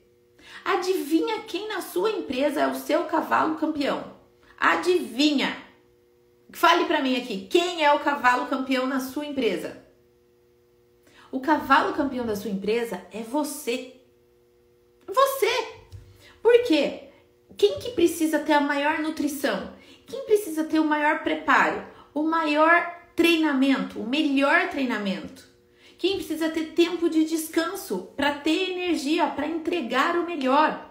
Adivinha 0.64 1.40
quem 1.40 1.68
na 1.68 1.82
sua 1.82 2.10
empresa 2.10 2.60
é 2.60 2.66
o 2.66 2.74
seu 2.74 3.04
cavalo 3.04 3.56
campeão? 3.56 4.16
Adivinha? 4.58 5.56
Fale 6.50 6.86
para 6.86 7.02
mim 7.02 7.16
aqui, 7.16 7.46
quem 7.50 7.84
é 7.84 7.92
o 7.92 8.00
cavalo 8.00 8.46
campeão 8.46 8.86
na 8.86 9.00
sua 9.00 9.26
empresa? 9.26 9.84
O 11.30 11.40
cavalo 11.40 11.92
campeão 11.92 12.24
da 12.24 12.34
sua 12.34 12.50
empresa 12.50 13.02
é 13.12 13.22
você. 13.22 13.97
Você. 15.08 15.68
Por 16.42 16.62
quê? 16.64 17.04
Quem 17.56 17.78
que 17.78 17.92
precisa 17.92 18.38
ter 18.38 18.52
a 18.52 18.60
maior 18.60 18.98
nutrição? 18.98 19.72
Quem 20.06 20.24
precisa 20.26 20.64
ter 20.64 20.78
o 20.78 20.84
maior 20.84 21.22
preparo? 21.22 21.82
O 22.12 22.22
maior 22.22 22.94
treinamento, 23.16 23.98
o 24.00 24.06
melhor 24.06 24.68
treinamento? 24.68 25.48
Quem 25.96 26.16
precisa 26.16 26.50
ter 26.50 26.72
tempo 26.74 27.08
de 27.08 27.24
descanso 27.24 28.10
para 28.16 28.32
ter 28.32 28.70
energia 28.70 29.26
para 29.26 29.48
entregar 29.48 30.16
o 30.16 30.26
melhor? 30.26 30.86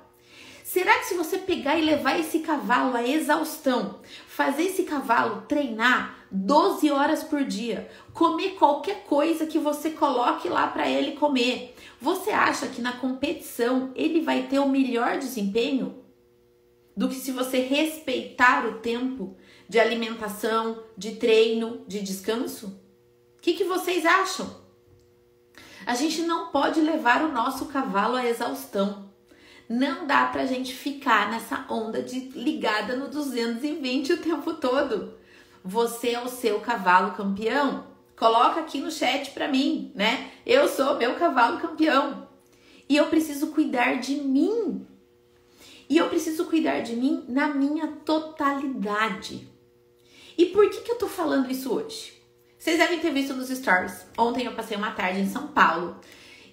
Será 0.64 0.98
que 0.98 1.06
se 1.06 1.14
você 1.14 1.38
pegar 1.38 1.78
e 1.78 1.86
levar 1.86 2.20
esse 2.20 2.40
cavalo 2.40 2.98
à 2.98 3.08
exaustão, 3.08 4.02
fazer 4.28 4.64
esse 4.64 4.84
cavalo 4.84 5.44
treinar 5.48 6.28
12 6.30 6.92
horas 6.92 7.24
por 7.24 7.46
dia, 7.46 7.90
comer 8.14 8.56
qualquer 8.56 9.06
coisa 9.06 9.46
que 9.46 9.58
você 9.58 9.92
coloque 9.92 10.50
lá 10.50 10.68
para 10.68 10.90
ele 10.90 11.14
comer, 11.14 11.74
você 12.00 12.32
acha 12.32 12.68
que 12.68 12.82
na 12.82 12.94
competição 12.94 13.92
ele 13.96 14.22
vai 14.22 14.44
ter 14.48 14.60
o 14.60 14.70
melhor 14.70 15.18
desempenho 15.18 16.04
do 16.96 17.10
que 17.10 17.16
se 17.16 17.32
você 17.32 17.60
respeitar 17.60 18.66
o 18.66 18.80
tempo 18.80 19.36
de 19.68 19.80
alimentação, 19.80 20.84
de 20.98 21.16
treino, 21.16 21.84
de 21.88 22.02
descanso? 22.02 22.80
O 23.38 23.42
que, 23.42 23.54
que 23.54 23.64
vocês 23.64 24.06
acham? 24.06 24.62
A 25.86 25.96
gente 25.96 26.22
não 26.22 26.48
pode 26.52 26.82
levar 26.82 27.24
o 27.24 27.32
nosso 27.32 27.68
cavalo 27.68 28.16
à 28.16 28.26
exaustão. 28.26 29.08
Não 29.70 30.08
dá 30.08 30.26
pra 30.28 30.46
gente 30.46 30.74
ficar 30.74 31.30
nessa 31.30 31.66
onda 31.70 32.02
de 32.02 32.20
ligada 32.30 32.96
no 32.96 33.10
220 33.10 34.14
o 34.14 34.22
tempo 34.22 34.54
todo. 34.56 35.14
Você 35.64 36.12
é 36.12 36.24
o 36.24 36.30
seu 36.30 36.60
cavalo 36.62 37.16
campeão? 37.16 37.97
Coloca 38.18 38.60
aqui 38.60 38.80
no 38.80 38.90
chat 38.90 39.30
pra 39.30 39.48
mim, 39.48 39.92
né? 39.94 40.32
Eu 40.44 40.68
sou 40.68 40.98
meu 40.98 41.14
cavalo 41.16 41.60
campeão. 41.60 42.28
E 42.90 42.98
eu 42.98 43.06
preciso 43.08 43.48
cuidar 43.48 44.00
de 44.00 44.16
mim. 44.16 44.88
E 45.88 45.98
eu 45.98 46.10
preciso 46.10 46.46
cuidar 46.46 46.82
de 46.82 46.96
mim 46.96 47.24
na 47.30 47.48
minha 47.48 47.88
totalidade. 48.04 49.48
E 50.36 50.48
por 50.48 50.68
que, 50.68 50.82
que 50.82 50.92
eu 50.92 50.98
tô 50.98 51.08
falando 51.08 51.52
isso 51.52 51.72
hoje? 51.72 52.14
Vocês 52.58 52.80
devem 52.80 53.00
ter 53.00 53.14
visto 53.14 53.36
nos 53.36 53.50
stories. 53.50 54.08
Ontem 54.18 54.46
eu 54.46 54.54
passei 54.54 54.76
uma 54.76 54.92
tarde 54.92 55.20
em 55.20 55.30
São 55.30 55.50
Paulo 55.50 56.00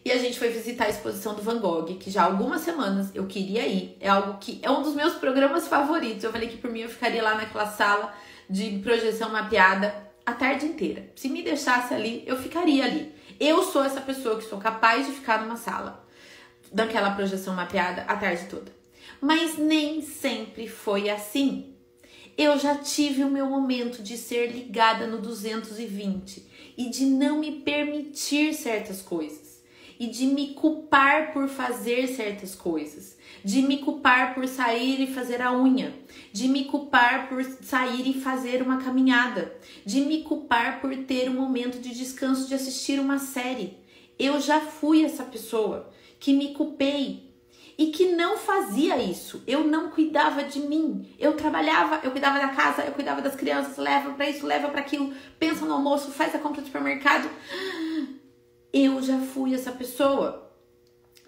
e 0.04 0.12
a 0.12 0.18
gente 0.18 0.38
foi 0.38 0.50
visitar 0.50 0.84
a 0.84 0.90
exposição 0.90 1.34
do 1.34 1.40
Van 1.40 1.58
Gogh, 1.58 1.96
que 1.98 2.10
já 2.10 2.22
há 2.22 2.26
algumas 2.26 2.60
semanas 2.60 3.10
eu 3.14 3.26
queria 3.26 3.66
ir. 3.66 3.96
É 4.00 4.10
algo 4.10 4.36
que 4.38 4.58
é 4.62 4.70
um 4.70 4.82
dos 4.82 4.94
meus 4.94 5.14
programas 5.14 5.66
favoritos. 5.66 6.24
Eu 6.24 6.30
falei 6.30 6.48
que 6.48 6.58
por 6.58 6.70
mim 6.70 6.80
eu 6.80 6.90
ficaria 6.90 7.22
lá 7.22 7.34
naquela 7.36 7.66
sala 7.66 8.14
de 8.50 8.80
projeção 8.80 9.30
mapeada 9.30 10.12
a 10.24 10.32
tarde 10.32 10.66
inteira. 10.66 11.10
Se 11.16 11.28
me 11.28 11.42
deixasse 11.42 11.92
ali, 11.92 12.22
eu 12.26 12.36
ficaria 12.36 12.84
ali. 12.84 13.14
Eu 13.38 13.62
sou 13.62 13.84
essa 13.84 14.00
pessoa 14.00 14.38
que 14.38 14.44
sou 14.44 14.58
capaz 14.58 15.06
de 15.06 15.12
ficar 15.12 15.42
numa 15.42 15.56
sala 15.56 16.04
daquela 16.72 17.10
projeção 17.10 17.54
mapeada 17.54 18.02
a 18.02 18.16
tarde 18.16 18.46
toda. 18.46 18.72
Mas 19.20 19.58
nem 19.58 20.02
sempre 20.02 20.68
foi 20.68 21.08
assim 21.08 21.74
eu 22.36 22.58
já 22.58 22.76
tive 22.76 23.22
o 23.22 23.30
meu 23.30 23.46
momento 23.46 24.02
de 24.02 24.18
ser 24.18 24.50
ligada 24.50 25.06
no 25.06 25.20
220 25.20 26.44
e 26.76 26.90
de 26.90 27.06
não 27.06 27.38
me 27.38 27.60
permitir 27.60 28.52
certas 28.54 29.00
coisas 29.00 29.43
e 29.98 30.06
de 30.06 30.26
me 30.26 30.54
culpar 30.54 31.32
por 31.32 31.48
fazer 31.48 32.08
certas 32.08 32.54
coisas, 32.54 33.16
de 33.44 33.62
me 33.62 33.78
culpar 33.78 34.34
por 34.34 34.46
sair 34.48 35.00
e 35.00 35.12
fazer 35.12 35.40
a 35.40 35.52
unha, 35.52 35.94
de 36.32 36.48
me 36.48 36.64
culpar 36.64 37.28
por 37.28 37.42
sair 37.44 38.08
e 38.08 38.20
fazer 38.20 38.62
uma 38.62 38.78
caminhada, 38.78 39.54
de 39.84 40.00
me 40.00 40.22
culpar 40.22 40.80
por 40.80 40.94
ter 41.04 41.28
um 41.28 41.34
momento 41.34 41.78
de 41.80 41.94
descanso 41.94 42.48
de 42.48 42.54
assistir 42.54 42.98
uma 42.98 43.18
série. 43.18 43.78
Eu 44.18 44.40
já 44.40 44.60
fui 44.60 45.04
essa 45.04 45.24
pessoa 45.24 45.92
que 46.18 46.32
me 46.32 46.54
culpei 46.54 47.34
e 47.76 47.86
que 47.88 48.12
não 48.12 48.38
fazia 48.38 48.96
isso. 48.98 49.42
Eu 49.46 49.64
não 49.64 49.90
cuidava 49.90 50.44
de 50.44 50.60
mim. 50.60 51.12
Eu 51.18 51.34
trabalhava, 51.34 52.00
eu 52.04 52.10
cuidava 52.10 52.38
da 52.38 52.48
casa, 52.48 52.82
eu 52.82 52.92
cuidava 52.92 53.20
das 53.20 53.34
crianças, 53.34 53.76
leva 53.76 54.12
para 54.12 54.28
isso, 54.28 54.46
leva 54.46 54.68
para 54.68 54.80
aquilo, 54.80 55.12
pensa 55.38 55.64
no 55.64 55.74
almoço, 55.74 56.10
faz 56.10 56.34
a 56.34 56.38
compra 56.38 56.62
do 56.62 56.66
supermercado. 56.66 57.28
Eu 58.76 59.00
já 59.00 59.20
fui 59.20 59.54
essa 59.54 59.70
pessoa 59.70 60.50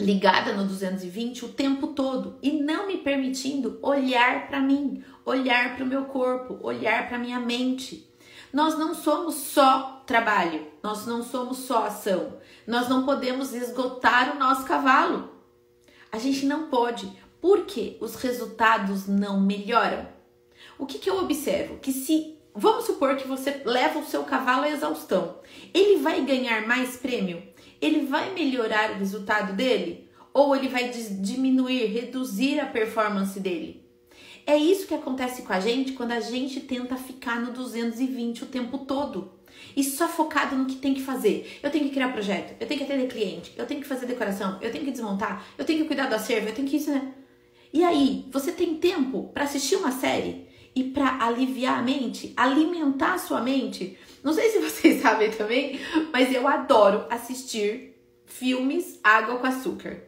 ligada 0.00 0.52
no 0.54 0.66
220 0.66 1.44
o 1.44 1.48
tempo 1.50 1.86
todo 1.86 2.36
e 2.42 2.50
não 2.60 2.88
me 2.88 2.96
permitindo 2.96 3.78
olhar 3.82 4.48
para 4.48 4.58
mim, 4.58 5.04
olhar 5.24 5.76
para 5.76 5.84
o 5.84 5.86
meu 5.86 6.06
corpo, 6.06 6.58
olhar 6.60 7.06
para 7.06 7.20
minha 7.20 7.38
mente. 7.38 8.12
Nós 8.52 8.76
não 8.76 8.96
somos 8.96 9.36
só 9.36 10.02
trabalho, 10.04 10.66
nós 10.82 11.06
não 11.06 11.22
somos 11.22 11.58
só 11.58 11.86
ação. 11.86 12.36
Nós 12.66 12.88
não 12.88 13.06
podemos 13.06 13.54
esgotar 13.54 14.34
o 14.34 14.40
nosso 14.40 14.64
cavalo. 14.64 15.30
A 16.10 16.18
gente 16.18 16.44
não 16.46 16.68
pode, 16.68 17.08
porque 17.40 17.96
os 18.00 18.16
resultados 18.16 19.06
não 19.06 19.40
melhoram. 19.40 20.08
O 20.76 20.84
que, 20.84 20.98
que 20.98 21.08
eu 21.08 21.20
observo? 21.20 21.78
Que 21.78 21.92
se 21.92 22.35
vamos 22.56 22.84
supor 22.84 23.16
que 23.16 23.28
você 23.28 23.62
leva 23.64 23.98
o 23.98 24.06
seu 24.06 24.24
cavalo 24.24 24.64
à 24.64 24.70
exaustão, 24.70 25.38
ele 25.72 26.00
vai 26.00 26.24
ganhar 26.24 26.66
mais 26.66 26.96
prêmio? 26.96 27.42
Ele 27.80 28.06
vai 28.06 28.32
melhorar 28.32 28.92
o 28.92 28.98
resultado 28.98 29.54
dele? 29.54 30.08
Ou 30.32 30.54
ele 30.54 30.68
vai 30.68 30.88
diminuir, 30.90 31.86
reduzir 31.86 32.60
a 32.60 32.66
performance 32.66 33.38
dele? 33.38 33.84
É 34.46 34.56
isso 34.56 34.86
que 34.86 34.94
acontece 34.94 35.42
com 35.42 35.52
a 35.52 35.60
gente 35.60 35.92
quando 35.92 36.12
a 36.12 36.20
gente 36.20 36.60
tenta 36.60 36.96
ficar 36.96 37.40
no 37.40 37.52
220 37.52 38.44
o 38.44 38.46
tempo 38.46 38.78
todo 38.78 39.32
e 39.76 39.82
só 39.82 40.08
focado 40.08 40.54
no 40.54 40.66
que 40.66 40.76
tem 40.76 40.94
que 40.94 41.02
fazer. 41.02 41.58
Eu 41.62 41.70
tenho 41.70 41.86
que 41.86 41.90
criar 41.90 42.12
projeto, 42.12 42.54
eu 42.60 42.66
tenho 42.66 42.78
que 42.78 42.84
atender 42.84 43.08
cliente, 43.08 43.52
eu 43.56 43.66
tenho 43.66 43.80
que 43.80 43.88
fazer 43.88 44.06
decoração, 44.06 44.58
eu 44.60 44.70
tenho 44.70 44.84
que 44.84 44.90
desmontar, 44.90 45.44
eu 45.58 45.64
tenho 45.64 45.80
que 45.80 45.86
cuidar 45.86 46.06
do 46.06 46.14
acervo, 46.14 46.48
eu 46.48 46.54
tenho 46.54 46.68
que 46.68 46.76
isso, 46.76 46.90
né? 46.90 47.12
E 47.72 47.82
aí, 47.82 48.26
você 48.30 48.52
tem 48.52 48.76
tempo 48.76 49.30
para 49.34 49.44
assistir 49.44 49.76
uma 49.76 49.90
série 49.90 50.45
e 50.76 50.84
para 50.84 51.24
aliviar 51.24 51.78
a 51.78 51.82
mente, 51.82 52.34
alimentar 52.36 53.14
a 53.14 53.18
sua 53.18 53.40
mente? 53.40 53.98
Não 54.22 54.34
sei 54.34 54.50
se 54.50 54.58
vocês 54.58 55.00
sabem 55.02 55.30
também, 55.30 55.80
mas 56.12 56.32
eu 56.32 56.46
adoro 56.46 57.06
assistir 57.08 57.96
filmes 58.26 59.00
água 59.02 59.38
com 59.38 59.46
açúcar. 59.46 60.02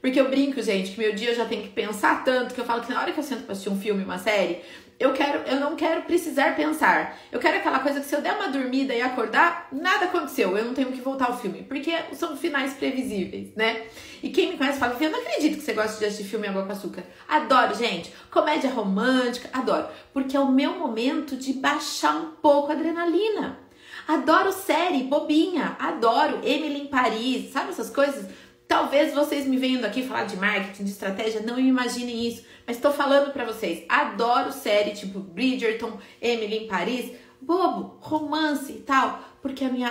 Porque 0.00 0.18
eu 0.18 0.30
brinco, 0.30 0.62
gente, 0.62 0.92
que 0.92 0.98
meu 0.98 1.14
dia 1.14 1.30
eu 1.30 1.34
já 1.34 1.44
tenho 1.44 1.62
que 1.62 1.68
pensar 1.68 2.24
tanto 2.24 2.54
que 2.54 2.60
eu 2.60 2.64
falo 2.64 2.82
que 2.82 2.92
na 2.92 3.00
hora 3.00 3.12
que 3.12 3.20
eu 3.20 3.24
sento 3.24 3.42
pra 3.42 3.52
assistir 3.52 3.68
um 3.70 3.78
filme, 3.78 4.04
uma 4.04 4.18
série, 4.18 4.60
eu 4.98 5.12
quero, 5.12 5.40
eu 5.46 5.60
não 5.60 5.76
quero 5.76 6.02
precisar 6.02 6.56
pensar. 6.56 7.18
Eu 7.30 7.38
quero 7.38 7.58
aquela 7.58 7.80
coisa 7.80 8.00
que 8.00 8.06
se 8.06 8.14
eu 8.14 8.22
der 8.22 8.32
uma 8.32 8.48
dormida 8.48 8.94
e 8.94 9.02
acordar, 9.02 9.68
nada 9.70 10.06
aconteceu. 10.06 10.56
Eu 10.56 10.64
não 10.64 10.74
tenho 10.74 10.90
que 10.90 11.02
voltar 11.02 11.26
ao 11.26 11.38
filme, 11.38 11.62
porque 11.64 11.92
são 12.14 12.36
finais 12.36 12.72
previsíveis, 12.72 13.54
né? 13.54 13.86
E 14.22 14.30
quem 14.30 14.52
me 14.52 14.58
conhece 14.58 14.78
fala, 14.78 14.96
eu 14.98 15.10
não 15.10 15.20
acredito 15.20 15.56
que 15.56 15.62
você 15.62 15.74
gosta 15.74 15.98
de 15.98 16.06
assistir 16.06 16.24
filme 16.24 16.48
Água 16.48 16.64
com 16.64 16.72
Açúcar. 16.72 17.04
Adoro, 17.28 17.74
gente. 17.74 18.12
Comédia 18.30 18.70
romântica, 18.70 19.50
adoro, 19.52 19.86
porque 20.14 20.36
é 20.36 20.40
o 20.40 20.50
meu 20.50 20.78
momento 20.78 21.36
de 21.36 21.52
baixar 21.52 22.16
um 22.16 22.30
pouco 22.30 22.72
a 22.72 22.74
adrenalina. 22.74 23.58
Adoro 24.08 24.52
série 24.52 25.02
bobinha, 25.02 25.76
adoro 25.80 26.38
Emily 26.44 26.82
em 26.82 26.86
Paris, 26.86 27.50
sabe 27.52 27.70
essas 27.70 27.90
coisas? 27.90 28.26
Talvez 28.68 29.14
vocês 29.14 29.46
me 29.46 29.56
vendo 29.56 29.84
aqui 29.84 30.02
falar 30.02 30.24
de 30.24 30.36
marketing, 30.36 30.84
de 30.84 30.90
estratégia, 30.90 31.40
não 31.40 31.58
imaginem 31.58 32.26
isso, 32.26 32.44
mas 32.66 32.76
estou 32.76 32.92
falando 32.92 33.32
para 33.32 33.44
vocês. 33.44 33.84
Adoro 33.88 34.52
série 34.52 34.90
tipo 34.90 35.20
Bridgerton, 35.20 35.98
Emily 36.20 36.64
em 36.64 36.66
Paris, 36.66 37.12
bobo, 37.40 37.98
romance 38.00 38.72
e 38.72 38.80
tal, 38.80 39.20
porque 39.40 39.64
é 39.64 39.68
meu 39.68 39.88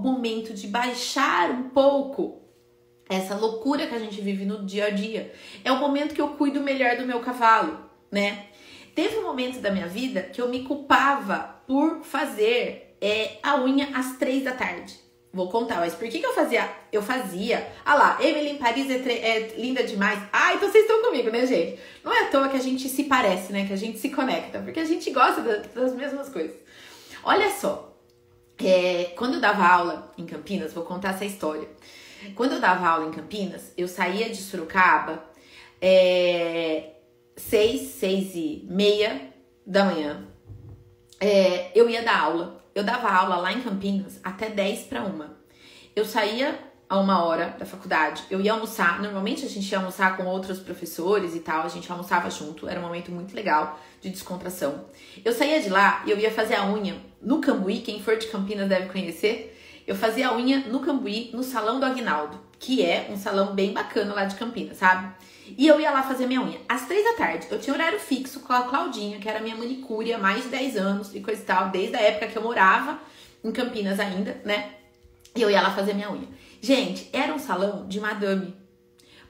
momento 0.00 0.52
de 0.52 0.66
baixar 0.66 1.50
um 1.50 1.68
pouco 1.68 2.42
essa 3.08 3.36
loucura 3.36 3.86
que 3.86 3.94
a 3.94 3.98
gente 4.00 4.20
vive 4.20 4.44
no 4.44 4.66
dia 4.66 4.86
a 4.86 4.90
dia. 4.90 5.32
É 5.64 5.70
o 5.70 5.78
momento 5.78 6.14
que 6.14 6.20
eu 6.20 6.30
cuido 6.30 6.60
melhor 6.60 6.96
do 6.96 7.06
meu 7.06 7.20
cavalo, 7.20 7.88
né? 8.10 8.46
Teve 8.94 9.18
um 9.18 9.22
momento 9.22 9.60
da 9.60 9.70
minha 9.70 9.86
vida 9.86 10.22
que 10.22 10.40
eu 10.40 10.48
me 10.48 10.64
culpava 10.64 11.60
por 11.66 12.02
fazer 12.02 12.96
é, 13.00 13.38
a 13.42 13.62
unha 13.62 13.90
às 13.94 14.16
três 14.16 14.42
da 14.42 14.52
tarde. 14.52 15.05
Vou 15.36 15.50
contar, 15.50 15.80
mas 15.80 15.94
por 15.94 16.08
que, 16.08 16.18
que 16.18 16.24
eu 16.24 16.32
fazia? 16.32 16.66
Eu 16.90 17.02
fazia. 17.02 17.70
Ah 17.84 17.94
lá, 17.94 18.18
Emily 18.22 18.52
em 18.52 18.56
Paris 18.56 18.88
é, 18.88 18.94
é, 18.94 19.54
linda 19.58 19.84
demais. 19.84 20.18
Ah, 20.32 20.54
então 20.54 20.66
vocês 20.66 20.84
estão 20.84 21.02
comigo, 21.02 21.30
né, 21.30 21.44
gente? 21.44 21.78
Não 22.02 22.10
é 22.10 22.22
à 22.22 22.30
toa 22.30 22.48
que 22.48 22.56
a 22.56 22.60
gente 22.60 22.88
se 22.88 23.04
parece, 23.04 23.52
né? 23.52 23.66
Que 23.66 23.74
a 23.74 23.76
gente 23.76 23.98
se 23.98 24.08
conecta, 24.08 24.60
porque 24.60 24.80
a 24.80 24.84
gente 24.86 25.10
gosta 25.10 25.42
das 25.42 25.94
mesmas 25.94 26.30
coisas. 26.30 26.56
Olha 27.22 27.50
só, 27.50 27.94
é, 28.64 29.12
quando 29.14 29.34
eu 29.34 29.40
dava 29.40 29.62
aula 29.62 30.10
em 30.16 30.24
Campinas, 30.24 30.72
vou 30.72 30.84
contar 30.84 31.10
essa 31.10 31.26
história. 31.26 31.68
Quando 32.34 32.52
eu 32.52 32.58
dava 32.58 32.88
aula 32.88 33.06
em 33.06 33.10
Campinas, 33.10 33.74
eu 33.76 33.86
saía 33.86 34.30
de 34.30 34.38
Sorocaba 34.38 35.22
é, 35.82 36.92
seis, 37.36 37.90
seis 37.90 38.34
e 38.34 38.66
meia 38.70 39.34
da 39.66 39.84
manhã. 39.84 40.26
É, 41.20 41.72
eu 41.74 41.90
ia 41.90 42.00
dar 42.00 42.20
aula 42.20 42.65
eu 42.76 42.84
dava 42.84 43.08
aula 43.08 43.36
lá 43.36 43.50
em 43.50 43.62
Campinas 43.62 44.20
até 44.22 44.50
10 44.50 44.80
para 44.82 45.02
uma. 45.02 45.34
Eu 45.96 46.04
saía 46.04 46.60
a 46.86 46.98
uma 46.98 47.24
hora 47.24 47.56
da 47.58 47.64
faculdade, 47.64 48.22
eu 48.30 48.38
ia 48.38 48.52
almoçar. 48.52 49.00
Normalmente 49.00 49.46
a 49.46 49.48
gente 49.48 49.72
ia 49.72 49.78
almoçar 49.78 50.14
com 50.14 50.26
outros 50.26 50.58
professores 50.60 51.34
e 51.34 51.40
tal, 51.40 51.62
a 51.62 51.68
gente 51.68 51.90
almoçava 51.90 52.28
junto, 52.28 52.68
era 52.68 52.78
um 52.78 52.82
momento 52.82 53.10
muito 53.10 53.34
legal 53.34 53.80
de 53.98 54.10
descontração. 54.10 54.84
Eu 55.24 55.32
saía 55.32 55.58
de 55.62 55.70
lá 55.70 56.02
e 56.04 56.10
eu 56.10 56.18
ia 56.18 56.30
fazer 56.30 56.56
a 56.56 56.66
unha 56.66 56.96
no 57.22 57.40
Cambuí, 57.40 57.80
quem 57.80 58.02
for 58.02 58.18
de 58.18 58.26
Campinas 58.26 58.68
deve 58.68 58.90
conhecer. 58.90 59.58
Eu 59.86 59.96
fazia 59.96 60.28
a 60.28 60.36
unha 60.36 60.58
no 60.68 60.80
Cambuí, 60.80 61.30
no 61.32 61.42
Salão 61.42 61.80
do 61.80 61.86
Aguinaldo, 61.86 62.38
que 62.58 62.82
é 62.82 63.08
um 63.10 63.16
salão 63.16 63.54
bem 63.54 63.72
bacana 63.72 64.14
lá 64.14 64.24
de 64.24 64.34
Campinas, 64.34 64.78
sabe? 64.78 65.14
E 65.56 65.66
eu 65.66 65.80
ia 65.80 65.90
lá 65.90 66.02
fazer 66.02 66.26
minha 66.26 66.42
unha. 66.42 66.60
Às 66.68 66.86
três 66.86 67.04
da 67.04 67.12
tarde, 67.12 67.46
eu 67.50 67.58
tinha 67.58 67.74
horário 67.74 68.00
fixo 68.00 68.40
com 68.40 68.52
a 68.52 68.62
Claudinha, 68.62 69.18
que 69.18 69.28
era 69.28 69.40
minha 69.40 69.54
manicure 69.54 70.12
há 70.12 70.18
mais 70.18 70.42
de 70.42 70.48
10 70.48 70.76
anos 70.76 71.14
e 71.14 71.20
coisa 71.20 71.40
e 71.40 71.44
tal, 71.44 71.70
desde 71.70 71.96
a 71.96 72.00
época 72.00 72.26
que 72.28 72.36
eu 72.36 72.42
morava 72.42 72.98
em 73.44 73.52
Campinas 73.52 74.00
ainda, 74.00 74.40
né? 74.44 74.72
E 75.34 75.42
eu 75.42 75.50
ia 75.50 75.60
lá 75.60 75.70
fazer 75.70 75.94
minha 75.94 76.10
unha. 76.10 76.26
Gente, 76.60 77.08
era 77.12 77.32
um 77.32 77.38
salão 77.38 77.86
de 77.86 78.00
madame. 78.00 78.56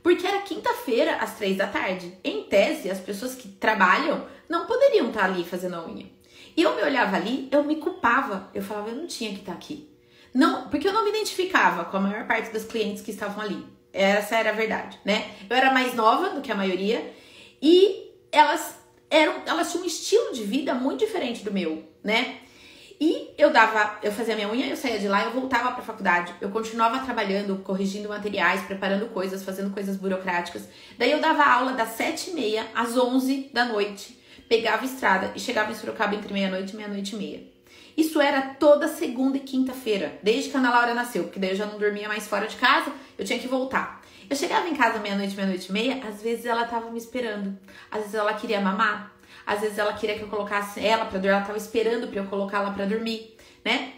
Porque 0.02 0.26
era 0.26 0.40
quinta-feira, 0.42 1.16
às 1.16 1.36
três 1.36 1.56
da 1.56 1.66
tarde. 1.66 2.16
Em 2.22 2.44
tese, 2.44 2.90
as 2.90 3.00
pessoas 3.00 3.34
que 3.34 3.48
trabalham 3.48 4.24
não 4.48 4.66
poderiam 4.66 5.08
estar 5.08 5.24
ali 5.24 5.44
fazendo 5.44 5.74
a 5.74 5.84
unha. 5.84 6.06
E 6.56 6.62
eu 6.62 6.74
me 6.76 6.82
olhava 6.82 7.16
ali, 7.16 7.48
eu 7.50 7.64
me 7.64 7.76
culpava. 7.76 8.48
Eu 8.54 8.62
falava, 8.62 8.90
eu 8.90 8.94
não 8.94 9.06
tinha 9.06 9.30
que 9.30 9.40
estar 9.40 9.52
aqui. 9.52 9.90
Não, 10.36 10.68
porque 10.68 10.86
eu 10.86 10.92
não 10.92 11.02
me 11.02 11.08
identificava 11.08 11.86
com 11.86 11.96
a 11.96 12.00
maior 12.00 12.26
parte 12.26 12.52
das 12.52 12.62
clientes 12.62 13.02
que 13.02 13.10
estavam 13.10 13.42
ali. 13.42 13.64
Essa 13.90 14.36
era 14.36 14.50
a 14.50 14.52
verdade, 14.52 15.00
né? 15.02 15.30
Eu 15.48 15.56
era 15.56 15.72
mais 15.72 15.94
nova 15.94 16.28
do 16.28 16.42
que 16.42 16.52
a 16.52 16.54
maioria 16.54 17.10
e 17.62 18.12
elas 18.30 18.76
eram, 19.08 19.40
elas 19.46 19.72
tinham 19.72 19.84
um 19.84 19.86
estilo 19.86 20.34
de 20.34 20.42
vida 20.44 20.74
muito 20.74 21.06
diferente 21.06 21.42
do 21.42 21.50
meu, 21.50 21.82
né? 22.04 22.40
E 23.00 23.30
eu 23.38 23.50
dava, 23.50 23.98
eu 24.02 24.12
fazia 24.12 24.34
minha 24.34 24.50
unha, 24.50 24.66
eu 24.66 24.76
saía 24.76 24.98
de 24.98 25.08
lá, 25.08 25.24
eu 25.24 25.30
voltava 25.30 25.72
para 25.72 25.80
a 25.80 25.86
faculdade, 25.86 26.34
eu 26.38 26.50
continuava 26.50 26.98
trabalhando, 26.98 27.56
corrigindo 27.64 28.06
materiais, 28.06 28.60
preparando 28.60 29.06
coisas, 29.06 29.42
fazendo 29.42 29.72
coisas 29.72 29.96
burocráticas. 29.96 30.68
Daí 30.98 31.12
eu 31.12 31.18
dava 31.18 31.44
aula 31.44 31.72
das 31.72 31.90
sete 31.92 32.28
e 32.28 32.34
meia 32.34 32.66
às 32.74 32.94
onze 32.94 33.48
da 33.54 33.64
noite, 33.64 34.22
pegava 34.50 34.84
estrada 34.84 35.32
e 35.34 35.40
chegava 35.40 35.72
em 35.72 35.74
Sorocaba 35.74 36.14
entre 36.14 36.30
meia-noite 36.30 36.74
e 36.74 36.76
meia-noite 36.76 37.14
e 37.14 37.18
meia. 37.18 37.55
Isso 37.96 38.20
era 38.20 38.42
toda 38.42 38.88
segunda 38.88 39.36
e 39.38 39.40
quinta-feira, 39.40 40.18
desde 40.22 40.50
que 40.50 40.56
a 40.56 40.60
Ana 40.60 40.70
Laura 40.70 40.94
nasceu, 40.94 41.24
porque 41.24 41.40
daí 41.40 41.50
eu 41.50 41.56
já 41.56 41.66
não 41.66 41.78
dormia 41.78 42.08
mais 42.08 42.26
fora 42.28 42.46
de 42.46 42.56
casa, 42.56 42.92
eu 43.16 43.24
tinha 43.24 43.38
que 43.38 43.48
voltar. 43.48 44.02
Eu 44.28 44.36
chegava 44.36 44.68
em 44.68 44.74
casa 44.74 44.98
meia-noite, 44.98 45.34
meia-noite 45.34 45.68
e 45.68 45.72
meia, 45.72 46.00
às 46.06 46.20
vezes 46.20 46.44
ela 46.44 46.64
tava 46.66 46.90
me 46.90 46.98
esperando, 46.98 47.56
às 47.90 48.00
vezes 48.00 48.14
ela 48.14 48.34
queria 48.34 48.60
mamar, 48.60 49.16
Às 49.46 49.60
vezes 49.60 49.78
ela 49.78 49.92
queria 49.92 50.16
que 50.16 50.22
eu 50.22 50.28
colocasse 50.28 50.84
ela 50.84 51.04
para 51.04 51.18
dormir, 51.18 51.36
ela 51.36 51.46
tava 51.46 51.56
esperando 51.56 52.08
para 52.08 52.18
eu 52.18 52.26
colocá-la 52.26 52.72
para 52.72 52.84
dormir, 52.84 53.36
né? 53.64 53.92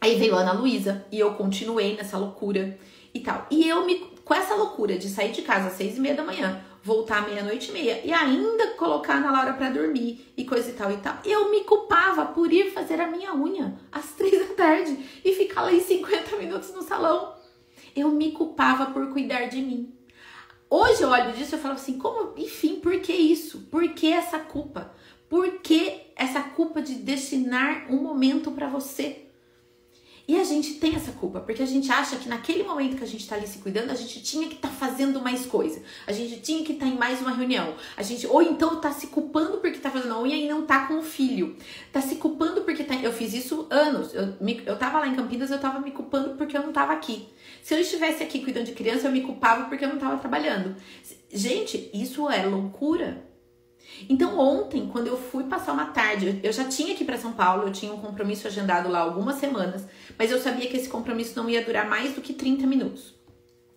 Aí 0.00 0.14
veio 0.16 0.36
a 0.36 0.40
Ana 0.40 0.52
Luísa 0.52 1.04
e 1.10 1.18
eu 1.18 1.34
continuei 1.34 1.96
nessa 1.96 2.16
loucura 2.16 2.78
e 3.12 3.18
tal. 3.20 3.46
E 3.50 3.68
eu 3.68 3.84
me 3.84 3.98
com 4.24 4.34
essa 4.34 4.54
loucura 4.54 4.96
de 4.98 5.08
sair 5.08 5.32
de 5.32 5.42
casa 5.42 5.68
às 5.68 5.74
seis 5.74 5.96
e 5.96 6.00
meia 6.00 6.14
da 6.14 6.22
manhã, 6.22 6.60
voltar 6.86 7.26
meia-noite 7.26 7.70
e 7.70 7.72
meia 7.72 8.00
e 8.04 8.12
ainda 8.12 8.68
colocar 8.74 9.14
a 9.14 9.16
Ana 9.16 9.32
Laura 9.32 9.54
para 9.54 9.70
dormir 9.70 10.32
e 10.36 10.44
coisa 10.44 10.70
e 10.70 10.72
tal 10.72 10.92
e 10.92 10.96
tal, 10.98 11.18
eu 11.24 11.50
me 11.50 11.64
culpava 11.64 12.26
por 12.26 12.52
ir 12.52 12.70
fazer 12.70 13.00
a 13.00 13.10
minha 13.10 13.34
unha 13.34 13.76
às 13.90 14.12
três 14.14 14.48
da 14.48 14.54
tarde 14.54 14.96
e 15.24 15.32
ficar 15.32 15.62
lá 15.62 15.72
em 15.72 15.80
50 15.80 16.36
minutos 16.36 16.72
no 16.72 16.82
salão. 16.82 17.34
Eu 17.94 18.10
me 18.12 18.30
culpava 18.30 18.86
por 18.92 19.12
cuidar 19.12 19.46
de 19.46 19.60
mim. 19.60 19.92
Hoje 20.70 21.02
eu 21.02 21.08
olho 21.08 21.32
disso 21.32 21.56
e 21.56 21.58
falo 21.58 21.74
assim, 21.74 21.98
como, 21.98 22.32
enfim, 22.36 22.76
por 22.76 23.00
que 23.00 23.12
isso? 23.12 23.62
Por 23.62 23.88
que 23.88 24.12
essa 24.12 24.38
culpa? 24.38 24.94
Por 25.28 25.58
que 25.58 26.12
essa 26.14 26.40
culpa 26.40 26.80
de 26.80 26.94
destinar 26.94 27.86
um 27.90 28.00
momento 28.00 28.52
para 28.52 28.68
você? 28.68 29.25
E 30.28 30.36
a 30.40 30.42
gente 30.42 30.74
tem 30.74 30.96
essa 30.96 31.12
culpa, 31.12 31.38
porque 31.38 31.62
a 31.62 31.66
gente 31.66 31.90
acha 31.90 32.16
que 32.16 32.28
naquele 32.28 32.64
momento 32.64 32.96
que 32.96 33.04
a 33.04 33.06
gente 33.06 33.20
está 33.20 33.36
ali 33.36 33.46
se 33.46 33.58
cuidando, 33.58 33.92
a 33.92 33.94
gente 33.94 34.20
tinha 34.20 34.48
que 34.48 34.56
estar 34.56 34.68
tá 34.68 34.74
fazendo 34.74 35.20
mais 35.20 35.46
coisa. 35.46 35.80
A 36.04 36.10
gente 36.10 36.40
tinha 36.40 36.64
que 36.64 36.72
estar 36.72 36.86
tá 36.86 36.90
em 36.90 36.96
mais 36.96 37.20
uma 37.20 37.30
reunião. 37.30 37.74
A 37.96 38.02
gente, 38.02 38.26
ou 38.26 38.42
então 38.42 38.80
tá 38.80 38.90
se 38.90 39.06
culpando 39.06 39.58
porque 39.58 39.78
tá 39.78 39.88
fazendo 39.88 40.14
a 40.14 40.20
unha 40.20 40.36
e 40.36 40.48
não 40.48 40.66
tá 40.66 40.86
com 40.86 40.98
o 40.98 41.02
filho. 41.02 41.56
Tá 41.92 42.00
se 42.00 42.16
culpando 42.16 42.62
porque 42.62 42.82
tá. 42.82 42.96
Eu 42.96 43.12
fiz 43.12 43.34
isso 43.34 43.68
anos. 43.70 44.12
Eu, 44.14 44.34
me, 44.40 44.60
eu 44.66 44.76
tava 44.76 44.98
lá 44.98 45.06
em 45.06 45.14
Campinas, 45.14 45.50
eu 45.50 45.60
tava 45.60 45.78
me 45.78 45.92
culpando 45.92 46.30
porque 46.30 46.56
eu 46.56 46.62
não 46.62 46.72
tava 46.72 46.92
aqui. 46.92 47.28
Se 47.62 47.74
eu 47.74 47.80
estivesse 47.80 48.22
aqui 48.22 48.40
cuidando 48.40 48.66
de 48.66 48.72
criança, 48.72 49.06
eu 49.06 49.12
me 49.12 49.20
culpava 49.20 49.68
porque 49.68 49.84
eu 49.84 49.88
não 49.88 49.98
tava 49.98 50.18
trabalhando. 50.18 50.74
Gente, 51.32 51.88
isso 51.94 52.28
é 52.28 52.44
loucura. 52.44 53.25
Então 54.08 54.38
ontem, 54.38 54.88
quando 54.92 55.06
eu 55.06 55.16
fui 55.16 55.44
passar 55.44 55.72
uma 55.72 55.86
tarde, 55.86 56.40
eu 56.42 56.52
já 56.52 56.64
tinha 56.64 56.92
ir 56.92 57.04
para 57.04 57.18
São 57.18 57.32
Paulo, 57.32 57.64
eu 57.64 57.72
tinha 57.72 57.92
um 57.92 57.98
compromisso 57.98 58.46
agendado 58.46 58.88
lá 58.88 59.00
algumas 59.00 59.36
semanas, 59.36 59.84
mas 60.18 60.30
eu 60.30 60.40
sabia 60.40 60.68
que 60.68 60.76
esse 60.76 60.88
compromisso 60.88 61.40
não 61.40 61.48
ia 61.48 61.64
durar 61.64 61.88
mais 61.88 62.14
do 62.14 62.20
que 62.20 62.32
30 62.32 62.66
minutos. 62.66 63.14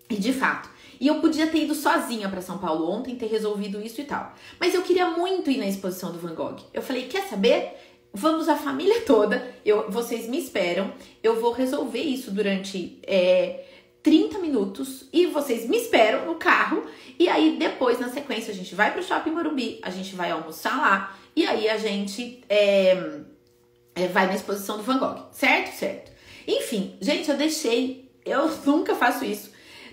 E 0.10 0.16
de 0.16 0.34
fato, 0.34 0.70
e 1.00 1.08
eu 1.08 1.22
podia 1.22 1.48
ter 1.48 1.64
ido 1.64 1.74
sozinha 1.74 2.28
para 2.28 2.42
São 2.42 2.58
Paulo 2.58 2.90
ontem, 2.92 3.16
ter 3.16 3.28
resolvido 3.28 3.82
isso 3.82 4.02
e 4.02 4.04
tal. 4.04 4.34
Mas 4.60 4.74
eu 4.74 4.82
queria 4.82 5.10
muito 5.10 5.50
ir 5.50 5.58
na 5.58 5.68
exposição 5.68 6.12
do 6.12 6.20
Van 6.20 6.36
Gogh. 6.36 6.58
Eu 6.74 6.82
falei, 6.82 7.08
quer 7.08 7.28
saber? 7.28 7.74
Vamos 8.14 8.50
a 8.50 8.56
família 8.56 9.02
toda, 9.06 9.54
eu, 9.64 9.90
vocês 9.90 10.28
me 10.28 10.40
esperam, 10.40 10.92
eu 11.22 11.40
vou 11.40 11.52
resolver 11.52 12.02
isso 12.02 12.32
durante 12.32 13.00
é, 13.04 13.64
30 14.02 14.40
minutos 14.40 15.06
e 15.12 15.28
vocês 15.28 15.68
me 15.68 15.78
esperam 15.78 16.26
no 16.26 16.36
carro. 16.36 16.84
E 17.18 17.28
aí, 17.28 17.58
depois, 17.60 18.00
na 18.00 18.10
sequência, 18.10 18.52
a 18.52 18.56
gente 18.56 18.74
vai 18.74 18.92
pro 18.92 19.04
shopping 19.04 19.32
Morumbi, 19.32 19.80
a 19.84 19.90
gente 19.90 20.16
vai 20.16 20.32
almoçar 20.32 20.78
lá 20.78 21.18
e 21.36 21.46
aí 21.46 21.70
a 21.70 21.78
gente 21.78 22.44
é, 22.50 23.22
é, 23.96 24.08
vai 24.08 24.28
na 24.28 24.36
exposição 24.36 24.78
do 24.78 24.84
Van 24.84 24.98
Gogh, 24.98 25.28
certo? 25.32 25.74
Certo. 25.74 26.12
Enfim, 26.48 26.98
gente, 27.02 27.30
eu 27.30 27.38
deixei, 27.38 28.12
eu 28.26 28.50
nunca 28.66 28.96
faço 28.96 29.26
isso. 29.26 29.52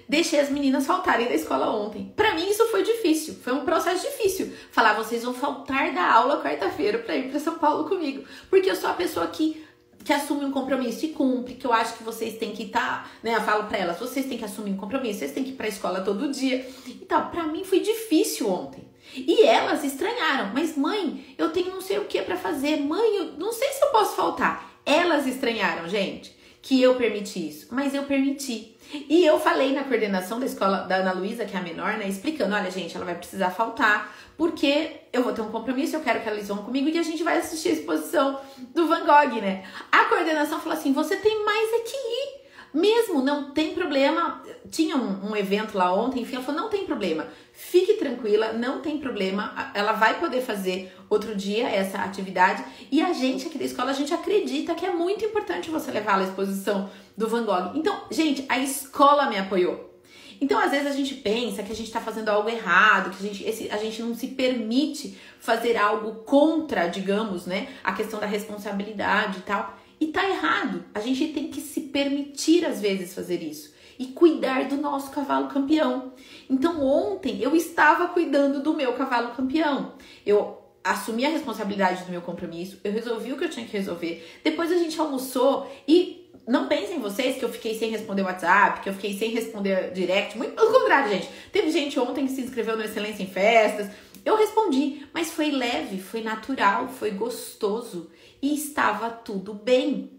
Deixei 0.09 0.39
as 0.39 0.51
meninas 0.51 0.87
faltarem 0.87 1.27
da 1.27 1.35
escola 1.35 1.69
ontem. 1.69 2.13
Para 2.15 2.33
mim 2.35 2.49
isso 2.49 2.65
foi 2.69 2.85
difícil, 2.85 3.35
foi 3.43 3.53
um 3.53 3.65
processo 3.65 4.07
difícil. 4.07 4.53
Falar, 4.71 4.95
vocês 4.95 5.25
vão 5.25 5.35
faltar 5.35 5.93
da 5.93 6.13
aula 6.13 6.41
quarta-feira 6.41 6.99
para 6.99 7.17
ir 7.17 7.29
para 7.31 7.41
São 7.41 7.59
Paulo 7.59 7.89
comigo, 7.89 8.25
porque 8.49 8.71
eu 8.71 8.77
sou 8.77 8.89
a 8.89 8.95
pessoa 8.95 9.27
que 9.27 9.66
que 10.07 10.13
assume 10.13 10.45
um 10.45 10.53
compromisso 10.53 11.05
e 11.05 11.09
cumpre, 11.09 11.55
que 11.55 11.67
eu 11.67 11.73
acho 11.73 11.97
que 11.97 12.05
vocês 12.05 12.39
têm 12.39 12.53
que 12.53 12.63
estar, 12.63 13.03
tá, 13.03 13.11
né? 13.25 13.35
Eu 13.35 13.41
falo 13.41 13.65
para 13.65 13.77
elas, 13.77 13.99
vocês 13.99 14.25
têm 14.25 14.39
que 14.39 14.45
assumir 14.45 14.71
um 14.71 14.77
compromisso, 14.77 15.19
vocês 15.19 15.33
têm 15.33 15.43
que 15.43 15.51
ir 15.51 15.55
pra 15.55 15.67
escola 15.67 16.01
todo 16.01 16.31
dia. 16.31 16.65
Então, 16.87 17.29
para 17.29 17.43
mim 17.49 17.65
foi 17.65 17.81
difícil 17.81 18.49
ontem. 18.49 18.87
E 19.17 19.43
elas 19.43 19.83
estranharam, 19.83 20.53
mas 20.55 20.77
mãe, 20.77 21.35
eu 21.37 21.51
tenho 21.51 21.71
não 21.71 21.81
sei 21.81 21.99
o 21.99 22.05
que 22.05 22.23
para 22.23 22.37
fazer, 22.37 22.77
mãe, 22.77 23.17
eu 23.17 23.33
não 23.33 23.53
sei 23.53 23.69
se 23.73 23.85
eu 23.85 23.89
posso 23.89 24.15
faltar. 24.15 24.81
Elas 24.87 25.27
estranharam, 25.27 25.89
gente, 25.89 26.37
que 26.63 26.81
eu 26.81 26.95
permiti 26.95 27.49
isso, 27.49 27.67
mas 27.73 27.93
eu 27.93 28.05
permiti. 28.05 28.76
E 28.93 29.25
eu 29.25 29.39
falei 29.39 29.73
na 29.73 29.85
coordenação 29.85 30.39
da 30.39 30.47
escola 30.47 30.79
da 30.79 30.97
Ana 30.97 31.13
Luísa, 31.13 31.45
que 31.45 31.57
é 31.57 31.59
a 31.59 31.63
menor, 31.63 31.95
né, 31.95 32.09
explicando, 32.09 32.55
olha, 32.55 32.71
gente, 32.71 32.97
ela 32.97 33.05
vai 33.05 33.15
precisar 33.15 33.51
faltar, 33.51 34.15
porque 34.37 35.01
eu 35.13 35.23
vou 35.23 35.33
ter 35.33 35.41
um 35.41 35.51
compromisso, 35.51 35.97
eu 35.97 36.01
quero 36.01 36.21
que 36.21 36.29
elas 36.29 36.47
vão 36.47 36.59
comigo 36.59 36.89
e 36.89 36.99
a 36.99 37.03
gente 37.03 37.23
vai 37.23 37.39
assistir 37.39 37.71
a 37.71 37.73
exposição 37.73 38.41
do 38.75 38.87
Van 38.87 39.05
Gogh, 39.05 39.41
né? 39.41 39.65
A 39.91 40.05
coordenação 40.05 40.61
falou 40.61 40.79
assim: 40.79 40.93
você 40.93 41.17
tem 41.17 41.45
mais 41.45 41.73
é 41.73 41.79
que 41.81 41.97
ir. 41.97 42.46
Mesmo, 42.77 43.23
não 43.23 43.53
tem 43.53 43.73
problema. 43.73 44.43
Tinha 44.71 44.99
um, 44.99 45.31
um, 45.31 45.35
evento 45.35 45.79
lá 45.79 45.95
ontem, 45.95 46.21
enfim, 46.21 46.35
ela 46.35 46.45
falou: 46.45 46.61
não 46.61 46.69
tem 46.69 46.85
problema, 46.85 47.27
fique 47.51 47.95
tranquila, 47.95 48.53
não 48.53 48.83
tem 48.83 48.99
problema. 48.99 49.73
Ela 49.73 49.93
vai 49.93 50.21
poder 50.21 50.43
fazer 50.43 50.95
outro 51.09 51.35
dia 51.35 51.71
essa 51.71 52.01
atividade. 52.01 52.63
E 52.93 53.01
a 53.01 53.15
gente 53.15 53.47
aqui 53.47 53.57
da 53.57 53.65
escola, 53.65 53.93
a 53.93 53.95
gente 53.95 54.13
acredita 54.13 54.75
que 54.75 54.85
é 54.85 54.93
muito 54.93 55.25
importante 55.25 55.71
você 55.71 55.91
levar 55.91 56.19
a 56.19 56.25
exposição 56.25 56.91
do 57.17 57.27
Van 57.27 57.47
Gogh. 57.47 57.73
Então, 57.75 57.99
gente, 58.11 58.45
a 58.47 58.59
escola 58.59 59.31
me 59.31 59.39
apoiou. 59.39 59.99
Então, 60.39 60.59
às 60.59 60.71
vezes 60.71 60.87
a 60.87 60.95
gente 60.95 61.15
pensa 61.15 61.63
que 61.63 61.73
a 61.73 61.75
gente 61.75 61.87
está 61.87 61.99
fazendo 62.03 62.29
algo 62.29 62.51
errado, 62.51 63.09
que 63.09 63.25
a 63.25 63.27
gente, 63.27 63.43
esse, 63.43 63.71
a 63.71 63.79
gente 63.79 64.03
não 64.03 64.15
se 64.15 64.27
permite 64.29 65.17
fazer 65.41 65.79
algo 65.79 66.25
contra, 66.25 66.89
digamos, 66.89 67.47
né, 67.47 67.69
a 67.83 67.95
questão 67.95 68.21
da 68.21 68.27
responsabilidade 68.27 69.39
e 69.39 69.43
tal. 69.43 69.75
E 70.01 70.09
tá 70.09 70.29
errado. 70.29 70.85
A 70.95 71.01
gente 71.01 71.29
tem 71.29 71.49
que 71.49 71.61
se 71.61 71.83
permitir 71.83 72.65
às 72.65 72.81
vezes 72.81 73.15
fazer 73.15 73.43
isso 73.43 73.75
e 73.99 74.07
cuidar 74.07 74.69
do 74.69 74.77
nosso 74.77 75.11
cavalo 75.11 75.49
campeão. 75.49 76.13
Então, 76.51 76.85
ontem 76.85 77.41
eu 77.41 77.57
estava 77.57 78.09
cuidando 78.09 78.63
do 78.63 78.75
meu 78.75 78.93
cavalo 78.93 79.35
campeão. 79.35 79.95
Eu 80.25 80.59
assumi 80.85 81.25
a 81.25 81.31
responsabilidade 81.31 82.05
do 82.05 82.11
meu 82.11 82.23
compromisso, 82.23 82.79
eu 82.85 82.93
resolvi 82.93 83.33
o 83.33 83.37
que 83.37 83.45
eu 83.45 83.51
tinha 83.51 83.67
que 83.67 83.77
resolver. 83.77 84.25
Depois 84.45 84.71
a 84.71 84.77
gente 84.77 84.99
almoçou 85.01 85.71
e 85.87 86.26
não 86.47 86.69
pensem 86.69 86.99
vocês 86.99 87.37
que 87.37 87.45
eu 87.45 87.49
fiquei 87.49 87.79
sem 87.79 87.91
responder 87.91 88.23
WhatsApp, 88.23 88.81
que 88.81 88.89
eu 88.89 88.95
fiquei 88.95 89.17
sem 89.17 89.31
responder 89.31 89.93
direct. 89.93 90.37
Muito 90.37 90.55
pelo 90.55 90.73
contrário, 90.73 91.11
gente. 91.11 91.29
Teve 91.53 91.71
gente 91.71 91.99
ontem 91.99 92.27
que 92.27 92.33
se 92.33 92.41
inscreveu 92.41 92.77
no 92.77 92.85
Excelência 92.85 93.23
em 93.23 93.27
Festas. 93.27 93.89
Eu 94.25 94.37
respondi, 94.37 95.07
mas 95.15 95.31
foi 95.31 95.51
leve, 95.51 96.01
foi 96.01 96.21
natural, 96.21 96.89
foi 96.89 97.13
gostoso 97.13 98.11
e 98.43 98.55
estava 98.55 99.11
tudo 99.11 99.55
bem. 99.55 100.11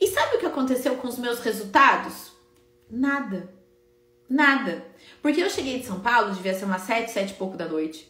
E 0.00 0.06
sabe 0.06 0.36
o 0.36 0.38
que 0.38 0.46
aconteceu 0.46 0.96
com 0.96 1.08
os 1.08 1.18
meus 1.18 1.40
resultados? 1.40 2.32
Nada. 2.88 3.52
Nada. 4.28 4.84
Porque 5.20 5.40
eu 5.40 5.50
cheguei 5.50 5.80
de 5.80 5.86
São 5.86 6.00
Paulo, 6.00 6.34
devia 6.34 6.54
ser 6.54 6.66
umas 6.66 6.82
sete, 6.82 7.10
sete 7.10 7.32
e 7.32 7.36
pouco 7.36 7.56
da 7.56 7.66
noite. 7.66 8.08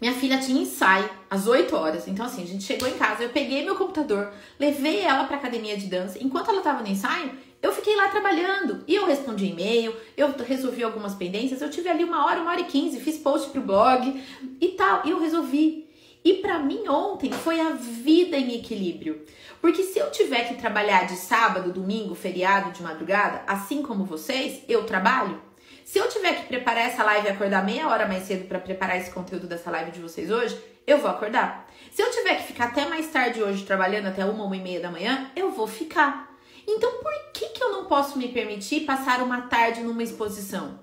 Minha 0.00 0.14
filha 0.14 0.38
tinha 0.38 0.62
ensaio 0.62 1.08
às 1.28 1.46
8 1.46 1.76
horas. 1.76 2.08
Então, 2.08 2.24
assim, 2.24 2.42
a 2.42 2.46
gente 2.46 2.64
chegou 2.64 2.88
em 2.88 2.94
casa, 2.94 3.22
eu 3.22 3.28
peguei 3.28 3.64
meu 3.64 3.76
computador, 3.76 4.32
levei 4.58 5.00
ela 5.00 5.24
pra 5.24 5.36
academia 5.36 5.76
de 5.76 5.86
dança. 5.86 6.18
Enquanto 6.20 6.50
ela 6.50 6.62
tava 6.62 6.82
no 6.82 6.88
ensaio, 6.88 7.32
eu 7.62 7.72
fiquei 7.72 7.94
lá 7.94 8.08
trabalhando. 8.08 8.82
E 8.88 8.94
eu 8.94 9.06
respondi 9.06 9.46
e-mail, 9.46 9.94
eu 10.16 10.34
resolvi 10.46 10.82
algumas 10.82 11.14
pendências. 11.14 11.60
Eu 11.60 11.70
tive 11.70 11.88
ali 11.88 12.02
uma 12.02 12.24
hora, 12.24 12.40
uma 12.40 12.50
hora 12.50 12.62
e 12.62 12.64
quinze, 12.64 12.98
fiz 12.98 13.18
post 13.18 13.50
pro 13.50 13.60
blog 13.60 14.22
e 14.60 14.68
tal. 14.68 15.02
E 15.04 15.10
eu 15.10 15.20
resolvi. 15.20 15.86
E 16.24 16.34
para 16.34 16.58
mim 16.58 16.88
ontem 16.88 17.30
foi 17.32 17.60
a 17.60 17.70
vida 17.70 18.36
em 18.36 18.54
equilíbrio. 18.56 19.24
Porque 19.60 19.82
se 19.82 19.98
eu 19.98 20.10
tiver 20.10 20.48
que 20.48 20.54
trabalhar 20.54 21.06
de 21.06 21.16
sábado, 21.16 21.72
domingo, 21.72 22.14
feriado, 22.14 22.72
de 22.72 22.82
madrugada, 22.82 23.42
assim 23.46 23.82
como 23.82 24.04
vocês, 24.04 24.62
eu 24.66 24.84
trabalho. 24.84 25.49
Se 25.84 25.98
eu 25.98 26.08
tiver 26.08 26.34
que 26.34 26.46
preparar 26.46 26.86
essa 26.86 27.02
live 27.02 27.26
e 27.26 27.30
acordar 27.30 27.64
meia 27.64 27.88
hora 27.88 28.06
mais 28.06 28.24
cedo 28.24 28.46
para 28.46 28.58
preparar 28.58 28.98
esse 28.98 29.10
conteúdo 29.10 29.46
dessa 29.46 29.70
live 29.70 29.90
de 29.90 30.00
vocês 30.00 30.30
hoje, 30.30 30.58
eu 30.86 30.98
vou 30.98 31.10
acordar. 31.10 31.68
Se 31.90 32.02
eu 32.02 32.10
tiver 32.10 32.36
que 32.36 32.44
ficar 32.44 32.66
até 32.66 32.86
mais 32.86 33.08
tarde 33.08 33.42
hoje 33.42 33.64
trabalhando 33.64 34.06
até 34.06 34.24
uma, 34.24 34.44
uma 34.44 34.56
e 34.56 34.60
meia 34.60 34.80
da 34.80 34.90
manhã, 34.90 35.30
eu 35.34 35.50
vou 35.50 35.66
ficar. 35.66 36.30
Então 36.66 37.02
por 37.02 37.12
que, 37.32 37.48
que 37.50 37.62
eu 37.62 37.72
não 37.72 37.86
posso 37.86 38.18
me 38.18 38.28
permitir 38.28 38.80
passar 38.80 39.22
uma 39.22 39.42
tarde 39.42 39.80
numa 39.80 40.02
exposição? 40.02 40.78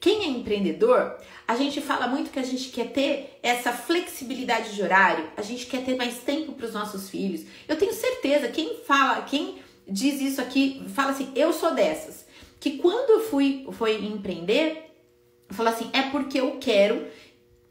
Quem 0.00 0.24
é 0.24 0.26
empreendedor, 0.26 1.16
a 1.46 1.54
gente 1.54 1.80
fala 1.80 2.08
muito 2.08 2.32
que 2.32 2.38
a 2.38 2.44
gente 2.44 2.70
quer 2.70 2.88
ter 2.90 3.38
essa 3.40 3.72
flexibilidade 3.72 4.74
de 4.74 4.82
horário, 4.82 5.30
a 5.36 5.42
gente 5.42 5.66
quer 5.66 5.84
ter 5.84 5.96
mais 5.96 6.18
tempo 6.18 6.54
para 6.54 6.66
os 6.66 6.74
nossos 6.74 7.08
filhos. 7.08 7.42
Eu 7.68 7.78
tenho 7.78 7.92
certeza, 7.92 8.48
quem 8.48 8.78
fala, 8.84 9.22
quem 9.22 9.62
diz 9.86 10.20
isso 10.20 10.40
aqui, 10.40 10.84
fala 10.92 11.10
assim, 11.12 11.30
eu 11.36 11.52
sou 11.52 11.72
dessas 11.72 12.26
que 12.62 12.78
quando 12.78 13.10
eu 13.10 13.20
fui 13.28 13.66
foi 13.72 13.96
empreender, 14.04 14.94
eu 15.48 15.54
falei 15.54 15.72
assim, 15.72 15.90
é 15.92 16.02
porque 16.02 16.38
eu 16.38 16.58
quero 16.60 17.08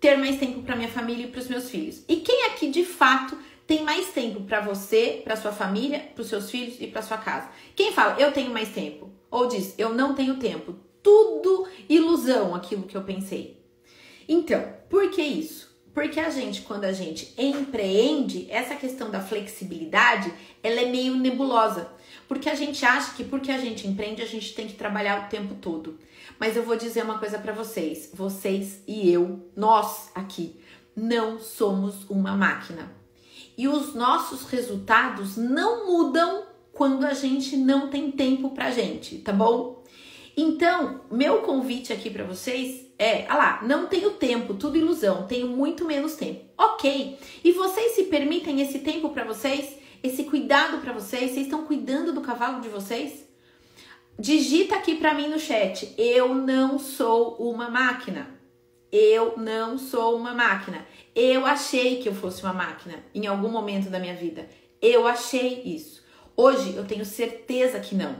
ter 0.02 0.18
mais 0.18 0.38
tempo 0.38 0.64
para 0.64 0.76
minha 0.76 0.90
família 0.90 1.28
e 1.28 1.30
para 1.30 1.40
os 1.40 1.48
meus 1.48 1.70
filhos. 1.70 2.04
E 2.10 2.18
quem 2.18 2.48
aqui 2.48 2.70
de 2.70 2.84
fato 2.84 3.38
tem 3.66 3.84
mais 3.84 4.10
tempo 4.10 4.42
para 4.42 4.60
você, 4.60 5.22
para 5.24 5.38
sua 5.38 5.54
família, 5.54 6.12
para 6.14 6.22
os 6.22 6.28
seus 6.28 6.52
filhos 6.52 6.76
e 6.82 6.88
para 6.88 7.02
sua 7.02 7.18
casa? 7.18 7.50
Quem 7.74 7.94
fala, 7.94 8.20
eu 8.20 8.34
tenho 8.34 8.52
mais 8.52 8.68
tempo? 8.68 9.10
Ou 9.32 9.48
diz, 9.48 9.74
eu 9.78 9.94
não 9.94 10.14
tenho 10.14 10.36
tempo? 10.36 10.76
Tudo 11.02 11.70
ilusão 11.88 12.54
aquilo 12.54 12.84
que 12.84 12.98
eu 12.98 13.04
pensei. 13.06 13.64
Então, 14.28 14.62
por 14.90 15.10
que 15.10 15.22
isso? 15.22 15.72
Porque 15.94 16.20
a 16.20 16.30
gente, 16.30 16.64
quando 16.64 16.84
a 16.84 16.92
gente 16.92 17.34
empreende, 17.38 18.46
essa 18.50 18.76
questão 18.76 19.10
da 19.10 19.22
flexibilidade, 19.22 20.34
ela 20.62 20.82
é 20.82 20.90
meio 20.90 21.16
nebulosa. 21.16 21.94
Porque 22.32 22.50
a 22.50 22.56
gente 22.56 22.86
acha 22.86 23.14
que 23.14 23.26
porque 23.26 23.52
a 23.52 23.58
gente 23.58 23.86
empreende, 23.86 24.22
a 24.22 24.26
gente 24.26 24.54
tem 24.54 24.66
que 24.66 24.76
trabalhar 24.76 25.26
o 25.26 25.30
tempo 25.30 25.54
todo. 25.56 26.00
Mas 26.40 26.56
eu 26.56 26.64
vou 26.64 26.78
dizer 26.78 27.04
uma 27.04 27.20
coisa 27.20 27.38
para 27.38 27.52
vocês, 27.52 28.10
vocês 28.14 28.82
e 28.88 29.12
eu, 29.12 29.52
nós 29.54 30.10
aqui, 30.16 30.56
não 30.96 31.42
somos 31.42 32.10
uma 32.10 32.32
máquina. 32.32 32.90
E 33.58 33.68
os 33.68 33.94
nossos 33.94 34.44
resultados 34.44 35.36
não 35.36 35.86
mudam 35.86 36.46
quando 36.72 37.04
a 37.04 37.14
gente 37.14 37.58
não 37.58 37.90
tem 37.90 38.10
tempo 38.10 38.52
pra 38.52 38.72
gente, 38.72 39.18
tá 39.18 39.34
bom? 39.34 39.84
Então, 40.38 41.02
meu 41.12 41.40
convite 41.40 41.92
aqui 41.92 42.10
para 42.10 42.24
vocês 42.24 42.86
é, 42.98 43.26
ah 43.28 43.36
lá, 43.36 43.62
não 43.64 43.88
tenho 43.88 44.12
tempo, 44.12 44.54
tudo 44.54 44.78
ilusão, 44.78 45.28
tenho 45.28 45.50
muito 45.50 45.84
menos 45.84 46.14
tempo. 46.14 46.46
OK. 46.58 47.18
E 47.44 47.52
vocês 47.52 47.92
se 47.92 48.04
permitem 48.04 48.62
esse 48.62 48.80
tempo 48.80 49.10
para 49.10 49.26
vocês? 49.26 49.81
Esse 50.04 50.24
cuidado 50.24 50.80
para 50.80 50.94
vocês? 50.94 51.32
Vocês 51.32 51.46
estão 51.46 51.66
cuidando 51.66 52.12
do 52.12 52.22
cavalo 52.22 52.60
de 52.60 52.70
vocês? 52.70 53.26
Digita 54.18 54.76
aqui 54.76 54.96
para 54.96 55.14
mim 55.14 55.28
no 55.28 55.40
chat. 55.40 55.94
Eu 55.98 56.34
não 56.34 56.80
sou 56.80 57.36
uma 57.36 57.70
máquina. 57.70 58.28
Eu 58.92 59.36
não 59.38 59.78
sou 59.78 60.18
uma 60.18 60.34
máquina. 60.34 60.86
Eu 61.16 61.46
achei 61.46 62.02
que 62.02 62.10
eu 62.10 62.16
fosse 62.16 62.42
uma 62.42 62.54
máquina 62.54 62.96
em 63.14 63.28
algum 63.28 63.50
momento 63.50 63.90
da 63.90 64.00
minha 64.00 64.16
vida. 64.16 64.50
Eu 64.82 65.06
achei 65.08 65.62
isso. 65.64 66.04
Hoje 66.36 66.76
eu 66.76 66.86
tenho 66.86 67.06
certeza 67.06 67.80
que 67.80 67.94
não. 67.94 68.16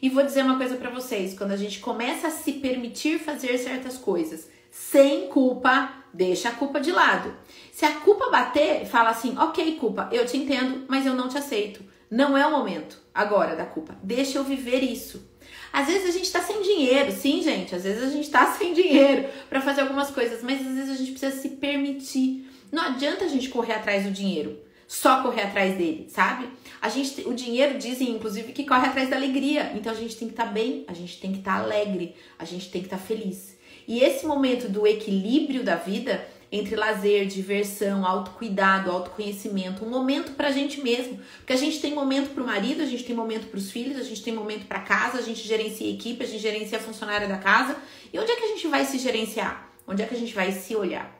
E 0.00 0.08
vou 0.08 0.22
dizer 0.22 0.42
uma 0.42 0.56
coisa 0.56 0.76
para 0.76 0.90
vocês: 0.90 1.36
quando 1.36 1.50
a 1.50 1.56
gente 1.56 1.80
começa 1.80 2.28
a 2.28 2.30
se 2.30 2.52
permitir 2.54 3.18
fazer 3.18 3.58
certas 3.58 3.98
coisas 3.98 4.48
sem 4.70 5.28
culpa, 5.28 5.92
deixa 6.12 6.50
a 6.50 6.52
culpa 6.52 6.80
de 6.80 6.92
lado. 6.92 7.34
Se 7.78 7.84
a 7.84 8.00
culpa 8.00 8.28
bater, 8.28 8.84
fala 8.86 9.10
assim: 9.10 9.38
ok, 9.38 9.76
culpa, 9.76 10.08
eu 10.10 10.26
te 10.26 10.36
entendo, 10.36 10.84
mas 10.88 11.06
eu 11.06 11.14
não 11.14 11.28
te 11.28 11.38
aceito. 11.38 11.80
Não 12.10 12.36
é 12.36 12.44
o 12.44 12.50
momento 12.50 13.00
agora 13.14 13.54
da 13.54 13.64
culpa. 13.64 13.96
Deixa 14.02 14.36
eu 14.36 14.42
viver 14.42 14.80
isso. 14.80 15.30
Às 15.72 15.86
vezes 15.86 16.08
a 16.08 16.18
gente 16.18 16.32
tá 16.32 16.42
sem 16.42 16.60
dinheiro, 16.60 17.12
sim, 17.12 17.40
gente. 17.40 17.76
Às 17.76 17.84
vezes 17.84 18.02
a 18.02 18.10
gente 18.10 18.28
tá 18.30 18.46
sem 18.58 18.74
dinheiro 18.74 19.28
para 19.48 19.60
fazer 19.60 19.82
algumas 19.82 20.10
coisas, 20.10 20.42
mas 20.42 20.60
às 20.60 20.74
vezes 20.74 20.90
a 20.90 20.94
gente 20.96 21.12
precisa 21.12 21.40
se 21.40 21.50
permitir. 21.50 22.50
Não 22.72 22.82
adianta 22.82 23.26
a 23.26 23.28
gente 23.28 23.48
correr 23.48 23.74
atrás 23.74 24.02
do 24.02 24.10
dinheiro, 24.10 24.58
só 24.88 25.22
correr 25.22 25.42
atrás 25.42 25.78
dele, 25.78 26.08
sabe? 26.10 26.48
A 26.82 26.88
gente, 26.88 27.28
o 27.28 27.32
dinheiro 27.32 27.78
dizem 27.78 28.10
inclusive 28.10 28.52
que 28.52 28.64
corre 28.64 28.88
atrás 28.88 29.08
da 29.08 29.14
alegria. 29.14 29.70
Então 29.76 29.92
a 29.92 29.94
gente 29.94 30.16
tem 30.16 30.26
que 30.26 30.34
estar 30.34 30.46
tá 30.46 30.50
bem, 30.50 30.84
a 30.88 30.92
gente 30.92 31.20
tem 31.20 31.30
que 31.30 31.38
estar 31.38 31.58
tá 31.58 31.62
alegre, 31.62 32.16
a 32.36 32.44
gente 32.44 32.72
tem 32.72 32.80
que 32.80 32.88
estar 32.88 32.98
tá 32.98 33.04
feliz. 33.04 33.56
E 33.86 34.00
esse 34.00 34.26
momento 34.26 34.68
do 34.68 34.84
equilíbrio 34.84 35.62
da 35.62 35.76
vida 35.76 36.26
entre 36.50 36.74
lazer, 36.76 37.26
diversão, 37.26 38.06
autocuidado, 38.06 38.90
autoconhecimento, 38.90 39.84
um 39.84 39.90
momento 39.90 40.32
pra 40.32 40.50
gente 40.50 40.80
mesmo. 40.80 41.20
Porque 41.38 41.52
a 41.52 41.56
gente 41.56 41.80
tem 41.80 41.94
momento 41.94 42.34
pro 42.34 42.44
marido, 42.44 42.82
a 42.82 42.86
gente 42.86 43.04
tem 43.04 43.14
momento 43.14 43.48
pros 43.48 43.70
filhos, 43.70 43.98
a 43.98 44.02
gente 44.02 44.22
tem 44.22 44.34
momento 44.34 44.66
pra 44.66 44.80
casa, 44.80 45.18
a 45.18 45.22
gente 45.22 45.46
gerencia 45.46 45.86
a 45.86 45.90
equipe, 45.90 46.24
a 46.24 46.26
gente 46.26 46.40
gerencia 46.40 46.78
a 46.78 46.80
funcionária 46.80 47.28
da 47.28 47.36
casa. 47.36 47.76
E 48.12 48.18
onde 48.18 48.30
é 48.30 48.36
que 48.36 48.44
a 48.44 48.48
gente 48.48 48.66
vai 48.66 48.84
se 48.84 48.98
gerenciar? 48.98 49.70
Onde 49.86 50.02
é 50.02 50.06
que 50.06 50.14
a 50.14 50.18
gente 50.18 50.34
vai 50.34 50.52
se 50.52 50.74
olhar? 50.74 51.16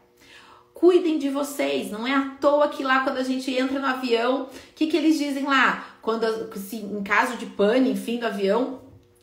Cuidem 0.73 1.19
de 1.19 1.29
vocês, 1.29 1.91
não 1.91 2.07
é 2.07 2.15
à 2.15 2.37
toa 2.41 2.69
que 2.69 2.85
lá 2.85 3.01
quando 3.01 3.19
a 3.19 3.25
gente 3.25 3.53
entra 3.53 3.81
no 3.81 3.87
avião, 3.87 4.45
o 4.45 4.49
que, 4.77 4.87
que 4.87 4.97
eles 4.97 5.19
dizem 5.19 5.43
lá? 5.43 5.97
Quando, 6.01 6.25
se, 6.57 6.77
em 6.77 7.03
caso 7.03 7.37
de 7.37 7.47
pane, 7.47 7.91
enfim, 7.91 8.19
do 8.19 8.27
avião, 8.27 8.81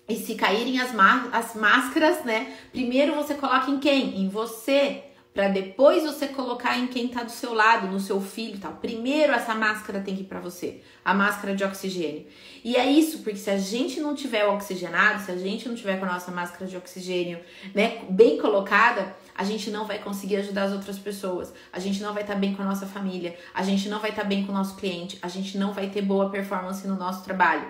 e 0.08 0.16
se 0.18 0.36
caírem 0.36 0.80
as, 0.80 0.92
as 1.32 1.56
máscaras, 1.56 2.24
né? 2.24 2.54
Primeiro 2.72 3.16
você 3.16 3.34
coloca 3.34 3.72
em 3.72 3.80
quem? 3.80 4.22
Em 4.22 4.30
você 4.30 5.04
para 5.36 5.50
depois 5.50 6.04
você 6.04 6.30
colocar 6.30 6.80
em 6.80 6.88
quem 6.88 7.10
tá 7.10 7.22
do 7.22 7.30
seu 7.30 7.54
lado, 7.54 7.88
no 7.88 8.00
seu 8.00 8.22
filho, 8.22 8.58
tal. 8.58 8.72
Primeiro 8.78 9.34
essa 9.34 9.54
máscara 9.54 10.00
tem 10.00 10.16
que 10.16 10.22
ir 10.22 10.28
para 10.28 10.40
você, 10.40 10.82
a 11.04 11.14
máscara 11.14 11.54
de 11.54 11.62
oxigênio. 11.62 12.26
E 12.64 12.78
é 12.78 12.90
isso, 12.90 13.20
porque 13.20 13.36
se 13.36 13.50
a 13.50 13.58
gente 13.58 14.00
não 14.00 14.16
tiver 14.16 14.46
oxigenado, 14.46 15.22
se 15.22 15.30
a 15.30 15.38
gente 15.38 15.68
não 15.68 15.76
tiver 15.76 16.00
com 16.00 16.06
a 16.06 16.14
nossa 16.14 16.32
máscara 16.32 16.66
de 16.66 16.78
oxigênio, 16.78 17.42
né, 17.74 18.06
bem 18.10 18.38
colocada, 18.38 19.14
a 19.38 19.44
gente 19.44 19.70
não 19.70 19.86
vai 19.86 20.00
conseguir 20.00 20.38
ajudar 20.38 20.64
as 20.64 20.72
outras 20.72 20.98
pessoas. 20.98 21.54
A 21.74 21.80
gente 21.80 22.02
não 22.02 22.14
vai 22.14 22.24
estar 22.24 22.36
tá 22.36 22.40
bem 22.40 22.56
com 22.56 22.62
a 22.62 22.66
nossa 22.66 22.88
família, 22.88 23.38
a 23.54 23.62
gente 23.62 23.90
não 23.90 24.00
vai 24.00 24.12
estar 24.12 24.22
tá 24.22 24.28
bem 24.30 24.46
com 24.46 24.54
o 24.54 24.56
nosso 24.56 24.78
cliente, 24.78 25.20
a 25.22 25.28
gente 25.28 25.58
não 25.58 25.74
vai 25.74 25.90
ter 25.90 26.02
boa 26.02 26.30
performance 26.30 26.88
no 26.88 26.96
nosso 26.96 27.26
trabalho. 27.26 27.68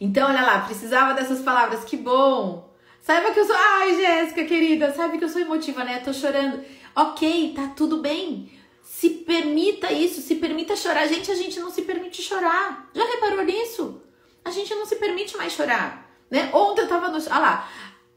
Então, 0.00 0.28
olha 0.28 0.42
lá, 0.42 0.62
precisava 0.62 1.14
dessas 1.14 1.42
palavras, 1.42 1.84
que 1.84 1.96
bom! 1.96 2.67
Saiba 3.08 3.32
que 3.32 3.40
eu 3.40 3.46
sou. 3.46 3.56
Ai, 3.56 3.96
Jéssica, 3.96 4.44
querida, 4.44 4.92
sabe 4.92 5.16
que 5.16 5.24
eu 5.24 5.30
sou 5.30 5.40
emotiva, 5.40 5.82
né? 5.82 5.98
Tô 6.00 6.12
chorando. 6.12 6.62
Ok, 6.94 7.54
tá 7.56 7.68
tudo 7.68 8.02
bem. 8.02 8.52
Se 8.82 9.08
permita 9.08 9.90
isso, 9.90 10.20
se 10.20 10.34
permita 10.34 10.76
chorar. 10.76 11.08
Gente, 11.08 11.30
a 11.30 11.34
gente 11.34 11.58
não 11.58 11.70
se 11.70 11.80
permite 11.80 12.20
chorar. 12.20 12.90
Já 12.94 13.02
reparou 13.02 13.42
nisso? 13.46 14.02
A 14.44 14.50
gente 14.50 14.74
não 14.74 14.84
se 14.84 14.96
permite 14.96 15.38
mais 15.38 15.54
chorar, 15.54 16.06
né? 16.30 16.50
Ontem 16.52 16.82
eu 16.82 16.88
tava 16.88 17.08
no. 17.08 17.16
Olha 17.16 17.38
lá. 17.38 17.70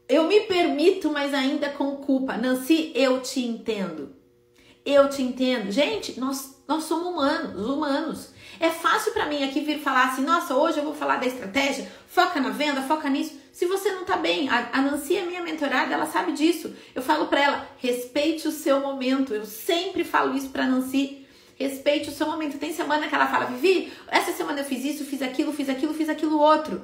Eu 0.06 0.24
me 0.24 0.40
permito, 0.40 1.10
mas 1.10 1.32
ainda 1.32 1.70
com 1.70 1.96
culpa. 1.96 2.36
Nancy, 2.36 2.92
eu 2.94 3.22
te 3.22 3.40
entendo. 3.40 4.14
Eu 4.84 5.08
te 5.08 5.22
entendo. 5.22 5.72
Gente, 5.72 6.20
nós, 6.20 6.62
nós 6.68 6.84
somos 6.84 7.06
humanos, 7.06 7.66
humanos. 7.66 8.28
É 8.60 8.68
fácil 8.68 9.12
para 9.12 9.24
mim 9.24 9.42
aqui 9.42 9.60
vir 9.60 9.78
falar 9.78 10.08
assim, 10.08 10.22
nossa, 10.22 10.54
hoje 10.54 10.76
eu 10.76 10.84
vou 10.84 10.92
falar 10.92 11.16
da 11.16 11.26
estratégia, 11.26 11.90
foca 12.06 12.38
na 12.40 12.50
venda, 12.50 12.82
foca 12.82 13.08
nisso 13.08 13.40
se 13.52 13.66
você 13.66 13.92
não 13.92 14.04
tá 14.04 14.16
bem. 14.16 14.48
A, 14.48 14.80
Nancy 14.80 15.14
é 15.14 15.26
minha 15.26 15.42
mentorada, 15.42 15.92
ela 15.92 16.06
sabe 16.06 16.32
disso. 16.32 16.74
Eu 16.94 17.02
falo 17.02 17.26
para 17.26 17.40
ela, 17.40 17.68
respeite 17.76 18.48
o 18.48 18.50
seu 18.50 18.80
momento. 18.80 19.34
Eu 19.34 19.44
sempre 19.44 20.04
falo 20.04 20.34
isso 20.34 20.48
pra 20.48 20.66
Nancy. 20.66 21.26
Respeite 21.54 22.08
o 22.08 22.12
seu 22.12 22.26
momento. 22.26 22.58
Tem 22.58 22.72
semana 22.72 23.06
que 23.06 23.14
ela 23.14 23.26
fala, 23.26 23.44
Vivi, 23.44 23.92
essa 24.08 24.32
semana 24.32 24.60
eu 24.60 24.64
fiz 24.64 24.82
isso, 24.82 25.04
fiz 25.04 25.20
aquilo, 25.20 25.52
fiz 25.52 25.68
aquilo, 25.68 25.92
fiz 25.92 26.08
aquilo 26.08 26.40
outro. 26.40 26.82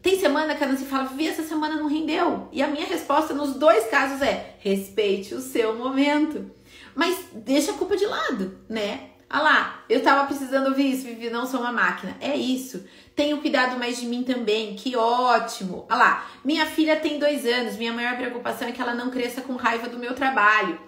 Tem 0.00 0.18
semana 0.18 0.54
que 0.54 0.64
a 0.64 0.68
Nancy 0.68 0.86
fala, 0.86 1.04
Vivi, 1.04 1.28
essa 1.28 1.42
semana 1.42 1.76
não 1.76 1.86
rendeu. 1.86 2.48
E 2.50 2.62
a 2.62 2.68
minha 2.68 2.86
resposta 2.86 3.34
nos 3.34 3.56
dois 3.56 3.86
casos 3.88 4.22
é: 4.22 4.56
respeite 4.60 5.34
o 5.34 5.40
seu 5.42 5.76
momento. 5.76 6.50
Mas 6.94 7.26
deixa 7.34 7.72
a 7.72 7.74
culpa 7.74 7.94
de 7.94 8.06
lado, 8.06 8.58
né? 8.70 9.10
Ah 9.28 9.42
lá, 9.42 9.84
eu 9.88 10.02
tava 10.02 10.26
precisando 10.26 10.68
ouvir 10.68 10.92
isso, 10.92 11.04
Vivi, 11.04 11.30
não 11.30 11.46
sou 11.46 11.60
uma 11.60 11.72
máquina. 11.72 12.16
É 12.20 12.36
isso. 12.36 12.84
Tenho 13.14 13.40
cuidado 13.40 13.78
mais 13.78 13.98
de 13.98 14.06
mim 14.06 14.22
também, 14.22 14.76
que 14.76 14.96
ótimo. 14.96 15.84
Ah 15.88 15.96
lá, 15.96 16.26
minha 16.44 16.64
filha 16.64 16.96
tem 16.96 17.18
dois 17.18 17.44
anos, 17.44 17.76
minha 17.76 17.92
maior 17.92 18.16
preocupação 18.16 18.68
é 18.68 18.72
que 18.72 18.80
ela 18.80 18.94
não 18.94 19.10
cresça 19.10 19.40
com 19.40 19.56
raiva 19.56 19.88
do 19.88 19.98
meu 19.98 20.14
trabalho. 20.14 20.78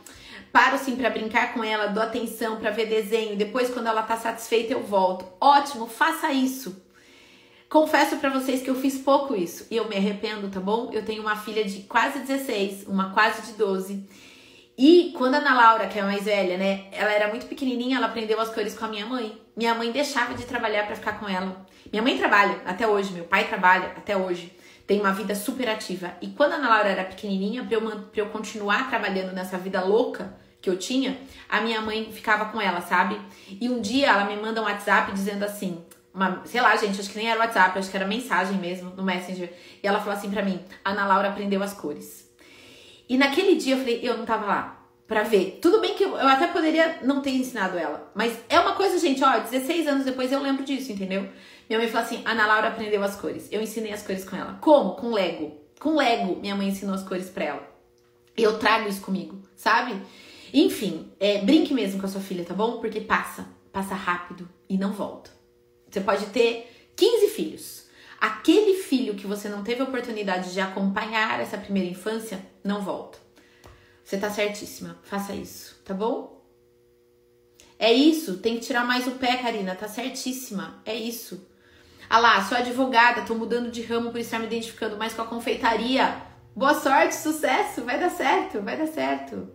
Paro 0.52 0.78
sim 0.78 0.94
para 0.94 1.10
brincar 1.10 1.52
com 1.52 1.64
ela, 1.64 1.88
dou 1.88 2.02
atenção 2.02 2.56
para 2.56 2.70
ver 2.70 2.86
desenho, 2.86 3.36
depois 3.36 3.70
quando 3.70 3.88
ela 3.88 4.02
tá 4.02 4.16
satisfeita 4.16 4.72
eu 4.72 4.82
volto. 4.82 5.26
Ótimo, 5.40 5.86
faça 5.86 6.32
isso. 6.32 6.80
Confesso 7.68 8.16
para 8.16 8.30
vocês 8.30 8.62
que 8.62 8.70
eu 8.70 8.74
fiz 8.74 8.96
pouco 8.98 9.34
isso 9.34 9.66
e 9.70 9.76
eu 9.76 9.88
me 9.88 9.96
arrependo, 9.96 10.48
tá 10.48 10.60
bom? 10.60 10.90
Eu 10.92 11.04
tenho 11.04 11.20
uma 11.20 11.36
filha 11.36 11.64
de 11.64 11.80
quase 11.82 12.20
16, 12.20 12.86
uma 12.86 13.12
quase 13.12 13.42
de 13.42 13.58
12 13.58 14.06
e 14.78 15.12
quando 15.18 15.34
a 15.34 15.38
Ana 15.38 15.54
Laura, 15.54 15.88
que 15.88 15.98
é 15.98 16.02
a 16.02 16.04
mais 16.04 16.24
velha, 16.24 16.56
né, 16.56 16.84
ela 16.92 17.10
era 17.10 17.26
muito 17.26 17.46
pequenininha, 17.46 17.96
ela 17.96 18.06
aprendeu 18.06 18.40
as 18.40 18.48
cores 18.48 18.78
com 18.78 18.84
a 18.84 18.88
minha 18.88 19.04
mãe. 19.04 19.36
Minha 19.56 19.74
mãe 19.74 19.90
deixava 19.90 20.34
de 20.34 20.46
trabalhar 20.46 20.86
para 20.86 20.94
ficar 20.94 21.18
com 21.18 21.28
ela. 21.28 21.66
Minha 21.90 22.00
mãe 22.00 22.16
trabalha 22.16 22.62
até 22.64 22.86
hoje, 22.86 23.12
meu 23.12 23.24
pai 23.24 23.48
trabalha 23.48 23.88
até 23.96 24.16
hoje. 24.16 24.56
Tem 24.86 25.00
uma 25.00 25.12
vida 25.12 25.34
super 25.34 25.68
ativa. 25.68 26.12
E 26.22 26.28
quando 26.28 26.52
a 26.52 26.56
Ana 26.56 26.68
Laura 26.68 26.88
era 26.90 27.02
pequenininha, 27.02 27.64
para 27.64 27.74
eu, 27.74 27.80
pra 27.80 28.20
eu 28.22 28.26
continuar 28.26 28.88
trabalhando 28.88 29.34
nessa 29.34 29.58
vida 29.58 29.82
louca 29.82 30.32
que 30.62 30.70
eu 30.70 30.78
tinha, 30.78 31.18
a 31.48 31.60
minha 31.60 31.80
mãe 31.80 32.12
ficava 32.12 32.44
com 32.46 32.60
ela, 32.60 32.80
sabe? 32.80 33.20
E 33.48 33.68
um 33.68 33.80
dia 33.80 34.06
ela 34.06 34.26
me 34.26 34.36
manda 34.36 34.60
um 34.60 34.64
WhatsApp 34.64 35.10
dizendo 35.10 35.44
assim, 35.44 35.84
uma, 36.14 36.42
sei 36.44 36.60
lá, 36.60 36.76
gente, 36.76 37.00
acho 37.00 37.10
que 37.10 37.18
nem 37.18 37.28
era 37.28 37.40
WhatsApp, 37.40 37.76
acho 37.76 37.90
que 37.90 37.96
era 37.96 38.06
mensagem 38.06 38.58
mesmo 38.58 38.90
no 38.90 39.02
Messenger. 39.02 39.52
E 39.82 39.86
ela 39.86 39.98
falou 39.98 40.14
assim 40.14 40.30
para 40.30 40.42
mim: 40.42 40.64
Ana 40.84 41.04
Laura 41.04 41.30
aprendeu 41.30 41.62
as 41.64 41.72
cores. 41.72 42.27
E 43.08 43.16
naquele 43.16 43.54
dia 43.56 43.74
eu 43.74 43.78
falei, 43.78 44.00
eu 44.02 44.16
não 44.16 44.24
tava 44.24 44.46
lá 44.46 44.86
para 45.06 45.22
ver. 45.22 45.58
Tudo 45.62 45.80
bem 45.80 45.94
que 45.94 46.04
eu, 46.04 46.10
eu, 46.10 46.28
até 46.28 46.46
poderia 46.48 46.98
não 47.02 47.22
ter 47.22 47.30
ensinado 47.30 47.78
ela, 47.78 48.10
mas 48.14 48.38
é 48.48 48.60
uma 48.60 48.74
coisa, 48.74 48.98
gente, 48.98 49.24
ó, 49.24 49.38
16 49.38 49.86
anos 49.86 50.04
depois 50.04 50.30
eu 50.30 50.40
lembro 50.40 50.64
disso, 50.64 50.92
entendeu? 50.92 51.28
Minha 51.68 51.78
mãe 51.78 51.88
falou 51.88 52.06
assim: 52.06 52.22
Ana 52.24 52.46
Laura 52.46 52.68
aprendeu 52.68 53.02
as 53.02 53.16
cores. 53.16 53.48
Eu 53.52 53.60
ensinei 53.60 53.92
as 53.92 54.02
cores 54.02 54.24
com 54.24 54.36
ela. 54.36 54.58
Como? 54.60 54.92
Com 54.92 55.12
Lego. 55.12 55.56
Com 55.80 55.96
Lego, 55.96 56.40
minha 56.40 56.56
mãe 56.56 56.68
ensinou 56.68 56.94
as 56.94 57.02
cores 57.02 57.28
pra 57.28 57.44
ela. 57.44 57.78
Eu 58.36 58.58
trago 58.58 58.88
isso 58.88 59.00
comigo, 59.00 59.40
sabe? 59.54 60.00
Enfim, 60.52 61.12
é, 61.20 61.38
brinque 61.38 61.74
mesmo 61.74 62.00
com 62.00 62.06
a 62.06 62.08
sua 62.08 62.20
filha, 62.20 62.44
tá 62.44 62.54
bom? 62.54 62.78
Porque 62.78 63.00
passa, 63.00 63.46
passa 63.72 63.94
rápido 63.94 64.48
e 64.68 64.78
não 64.78 64.92
volta. 64.92 65.30
Você 65.90 66.00
pode 66.00 66.26
ter 66.26 66.90
15 66.96 67.28
filhos. 67.28 67.87
Aquele 68.20 68.74
filho 68.82 69.14
que 69.14 69.26
você 69.26 69.48
não 69.48 69.62
teve 69.62 69.82
oportunidade 69.82 70.52
de 70.52 70.60
acompanhar 70.60 71.40
essa 71.40 71.56
primeira 71.56 71.88
infância, 71.88 72.44
não 72.64 72.82
volta. 72.82 73.18
Você 74.04 74.18
tá 74.18 74.30
certíssima, 74.30 74.98
faça 75.02 75.34
isso, 75.34 75.80
tá 75.84 75.94
bom? 75.94 76.42
É 77.78 77.92
isso, 77.92 78.38
tem 78.38 78.56
que 78.56 78.66
tirar 78.66 78.84
mais 78.84 79.06
o 79.06 79.12
pé, 79.12 79.36
Karina, 79.36 79.74
tá 79.74 79.86
certíssima, 79.86 80.82
é 80.84 80.94
isso. 80.94 81.46
Ah 82.10 82.18
lá, 82.18 82.42
sou 82.42 82.58
advogada, 82.58 83.22
tô 83.22 83.34
mudando 83.34 83.70
de 83.70 83.82
ramo 83.82 84.10
por 84.10 84.18
estar 84.18 84.38
me 84.38 84.46
identificando 84.46 84.96
mais 84.96 85.12
com 85.12 85.22
a 85.22 85.26
confeitaria. 85.26 86.22
Boa 86.56 86.74
sorte, 86.74 87.14
sucesso, 87.14 87.84
vai 87.84 88.00
dar 88.00 88.10
certo, 88.10 88.60
vai 88.62 88.76
dar 88.76 88.88
certo. 88.88 89.48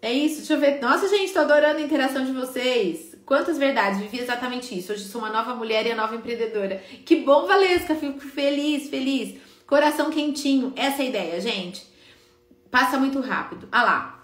É 0.00 0.12
isso, 0.12 0.38
deixa 0.38 0.54
eu 0.54 0.60
ver. 0.60 0.80
Nossa, 0.80 1.08
gente, 1.08 1.32
tô 1.32 1.40
adorando 1.40 1.78
a 1.78 1.82
interação 1.82 2.24
de 2.24 2.32
vocês. 2.32 3.13
Quantas 3.24 3.56
verdades? 3.56 4.00
Vivi 4.00 4.20
exatamente 4.20 4.78
isso. 4.78 4.92
Hoje 4.92 5.04
sou 5.04 5.20
uma 5.20 5.30
nova 5.30 5.54
mulher 5.54 5.86
e 5.86 5.92
a 5.92 5.96
nova 5.96 6.14
empreendedora. 6.14 6.82
Que 7.04 7.16
bom, 7.16 7.46
Valesca. 7.46 7.94
Fico 7.94 8.20
feliz, 8.20 8.88
feliz. 8.90 9.40
Coração 9.66 10.10
quentinho. 10.10 10.72
Essa 10.76 11.02
é 11.02 11.06
a 11.06 11.08
ideia, 11.08 11.40
gente. 11.40 11.86
Passa 12.70 12.98
muito 12.98 13.20
rápido. 13.20 13.68
Ah 13.72 13.82
lá. 13.82 14.14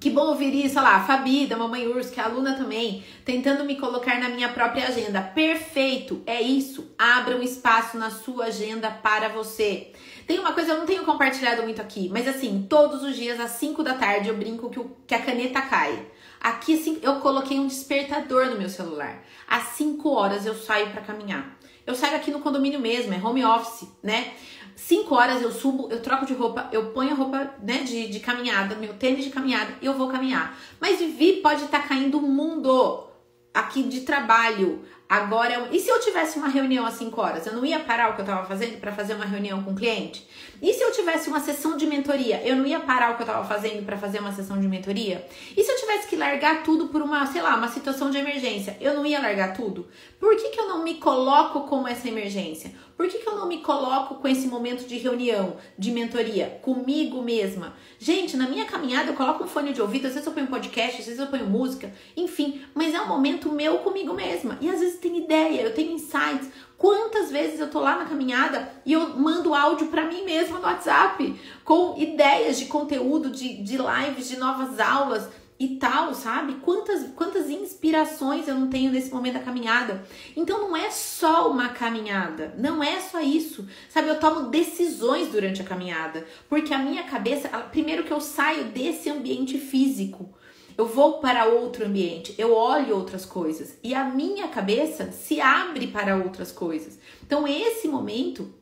Que 0.00 0.10
bom 0.10 0.26
ouvir 0.26 0.54
isso, 0.54 0.78
olha 0.78 0.88
lá, 0.88 0.96
a 0.96 1.04
Fabi, 1.04 1.46
da 1.46 1.56
Mamãe 1.56 1.86
Urso, 1.86 2.12
que 2.12 2.20
é 2.20 2.22
aluna 2.22 2.54
também, 2.54 3.02
tentando 3.24 3.64
me 3.64 3.76
colocar 3.76 4.20
na 4.20 4.28
minha 4.28 4.50
própria 4.50 4.88
agenda. 4.88 5.22
Perfeito, 5.22 6.22
é 6.26 6.42
isso. 6.42 6.92
Abra 6.98 7.34
um 7.34 7.42
espaço 7.42 7.96
na 7.96 8.10
sua 8.10 8.46
agenda 8.46 8.90
para 8.90 9.30
você. 9.30 9.92
Tem 10.26 10.38
uma 10.38 10.52
coisa, 10.52 10.72
eu 10.72 10.78
não 10.78 10.84
tenho 10.84 11.04
compartilhado 11.04 11.62
muito 11.62 11.80
aqui, 11.80 12.10
mas 12.12 12.28
assim, 12.28 12.66
todos 12.68 13.02
os 13.02 13.16
dias 13.16 13.40
às 13.40 13.52
5 13.52 13.82
da 13.82 13.94
tarde 13.94 14.28
eu 14.28 14.36
brinco 14.36 14.68
que, 14.68 14.78
o, 14.78 14.94
que 15.06 15.14
a 15.14 15.22
caneta 15.22 15.62
cai. 15.62 16.06
Aqui 16.44 16.74
assim, 16.74 16.98
eu 17.00 17.20
coloquei 17.20 17.58
um 17.58 17.66
despertador 17.66 18.50
no 18.50 18.58
meu 18.58 18.68
celular. 18.68 19.24
Às 19.48 19.68
5 19.78 20.06
horas 20.10 20.44
eu 20.44 20.54
saio 20.54 20.90
para 20.90 21.00
caminhar. 21.00 21.58
Eu 21.86 21.94
saio 21.94 22.14
aqui 22.16 22.30
no 22.30 22.40
condomínio 22.40 22.78
mesmo, 22.78 23.14
é 23.14 23.16
home 23.16 23.42
office, 23.42 23.88
né? 24.02 24.34
5 24.76 25.14
horas 25.14 25.40
eu 25.40 25.50
subo, 25.50 25.88
eu 25.90 26.02
troco 26.02 26.26
de 26.26 26.34
roupa, 26.34 26.68
eu 26.70 26.90
ponho 26.90 27.12
a 27.12 27.14
roupa 27.14 27.54
né, 27.62 27.78
de, 27.78 28.08
de 28.08 28.20
caminhada, 28.20 28.74
meu 28.74 28.92
tênis 28.92 29.24
de 29.24 29.30
caminhada 29.30 29.72
e 29.80 29.86
eu 29.86 29.94
vou 29.94 30.08
caminhar. 30.08 30.54
Mas 30.78 30.98
Vivi 30.98 31.40
pode 31.40 31.64
estar 31.64 31.80
tá 31.80 31.88
caindo 31.88 32.18
o 32.18 32.22
mundo 32.22 33.08
aqui 33.54 33.82
de 33.82 34.02
trabalho. 34.02 34.84
Agora, 35.08 35.70
e 35.72 35.80
se 35.80 35.88
eu 35.88 35.98
tivesse 36.00 36.36
uma 36.36 36.48
reunião 36.48 36.84
às 36.84 36.94
5 36.94 37.18
horas? 37.22 37.46
Eu 37.46 37.54
não 37.54 37.64
ia 37.64 37.80
parar 37.80 38.10
o 38.10 38.14
que 38.16 38.20
eu 38.20 38.24
estava 38.24 38.46
fazendo 38.46 38.78
para 38.80 38.92
fazer 38.92 39.14
uma 39.14 39.24
reunião 39.24 39.62
com 39.62 39.72
o 39.72 39.74
cliente? 39.74 40.28
E 40.64 40.72
se 40.72 40.82
eu 40.82 40.90
tivesse 40.92 41.28
uma 41.28 41.40
sessão 41.40 41.76
de 41.76 41.86
mentoria? 41.86 42.40
Eu 42.42 42.56
não 42.56 42.64
ia 42.64 42.80
parar 42.80 43.10
o 43.10 43.16
que 43.16 43.22
eu 43.22 43.26
estava 43.26 43.46
fazendo 43.46 43.84
para 43.84 43.98
fazer 43.98 44.18
uma 44.20 44.32
sessão 44.32 44.58
de 44.58 44.66
mentoria? 44.66 45.22
E 45.54 45.62
se 45.62 45.70
eu 45.70 45.76
tivesse 45.76 46.08
que 46.08 46.16
largar 46.16 46.62
tudo 46.62 46.86
por 46.86 47.02
uma, 47.02 47.26
sei 47.26 47.42
lá, 47.42 47.54
uma 47.54 47.68
situação 47.68 48.08
de 48.08 48.16
emergência? 48.16 48.74
Eu 48.80 48.94
não 48.94 49.04
ia 49.04 49.20
largar 49.20 49.54
tudo? 49.54 49.86
Por 50.18 50.34
que, 50.36 50.48
que 50.48 50.58
eu 50.58 50.66
não 50.66 50.82
me 50.82 50.94
coloco 50.94 51.68
como 51.68 51.86
essa 51.86 52.08
emergência? 52.08 52.72
Por 52.96 53.06
que, 53.08 53.18
que 53.18 53.28
eu 53.28 53.36
não 53.36 53.46
me 53.46 53.58
coloco 53.58 54.14
com 54.14 54.26
esse 54.26 54.46
momento 54.46 54.86
de 54.86 54.96
reunião, 54.96 55.58
de 55.76 55.90
mentoria, 55.90 56.58
comigo 56.62 57.20
mesma? 57.20 57.74
Gente, 57.98 58.34
na 58.34 58.48
minha 58.48 58.64
caminhada 58.64 59.10
eu 59.10 59.14
coloco 59.14 59.44
um 59.44 59.48
fone 59.48 59.74
de 59.74 59.82
ouvido, 59.82 60.06
às 60.06 60.14
vezes 60.14 60.26
eu 60.26 60.32
ponho 60.32 60.46
podcast, 60.46 61.00
às 61.00 61.06
vezes 61.06 61.20
eu 61.20 61.26
ponho 61.26 61.44
música, 61.44 61.92
enfim, 62.16 62.62
mas 62.74 62.94
é 62.94 63.00
um 63.02 63.08
momento 63.08 63.52
meu 63.52 63.78
comigo 63.78 64.14
mesma. 64.14 64.56
E 64.62 64.70
às 64.70 64.80
vezes 64.80 64.98
tem 64.98 65.18
ideia, 65.18 65.60
eu 65.60 65.74
tenho 65.74 65.92
insights. 65.92 66.48
Quantas 66.84 67.30
vezes 67.30 67.60
eu 67.60 67.70
tô 67.70 67.80
lá 67.80 67.96
na 67.96 68.04
caminhada 68.04 68.70
e 68.84 68.92
eu 68.92 69.16
mando 69.18 69.54
áudio 69.54 69.86
para 69.86 70.04
mim 70.04 70.22
mesma 70.22 70.58
no 70.58 70.66
WhatsApp 70.66 71.40
com 71.64 71.98
ideias 71.98 72.58
de 72.58 72.66
conteúdo, 72.66 73.30
de, 73.30 73.62
de 73.62 73.78
lives, 73.78 74.28
de 74.28 74.36
novas 74.36 74.78
aulas 74.78 75.26
e 75.58 75.76
tal, 75.76 76.12
sabe? 76.12 76.56
Quantas, 76.56 77.08
quantas 77.16 77.48
inspirações 77.48 78.46
eu 78.46 78.54
não 78.54 78.68
tenho 78.68 78.92
nesse 78.92 79.10
momento 79.10 79.32
da 79.32 79.40
caminhada. 79.40 80.04
Então 80.36 80.58
não 80.58 80.76
é 80.76 80.90
só 80.90 81.50
uma 81.50 81.70
caminhada, 81.70 82.54
não 82.58 82.82
é 82.82 83.00
só 83.00 83.18
isso. 83.18 83.66
Sabe, 83.88 84.08
eu 84.08 84.20
tomo 84.20 84.50
decisões 84.50 85.28
durante 85.28 85.62
a 85.62 85.64
caminhada, 85.64 86.26
porque 86.50 86.74
a 86.74 86.78
minha 86.78 87.04
cabeça, 87.04 87.48
primeiro 87.48 88.04
que 88.04 88.12
eu 88.12 88.20
saio 88.20 88.64
desse 88.64 89.08
ambiente 89.08 89.56
físico, 89.56 90.28
eu 90.76 90.86
vou 90.86 91.18
para 91.18 91.46
outro 91.46 91.86
ambiente, 91.86 92.34
eu 92.36 92.54
olho 92.54 92.96
outras 92.96 93.24
coisas 93.24 93.78
e 93.82 93.94
a 93.94 94.04
minha 94.04 94.48
cabeça 94.48 95.12
se 95.12 95.40
abre 95.40 95.86
para 95.86 96.16
outras 96.16 96.50
coisas. 96.50 96.98
Então 97.22 97.46
esse 97.46 97.86
momento 97.86 98.52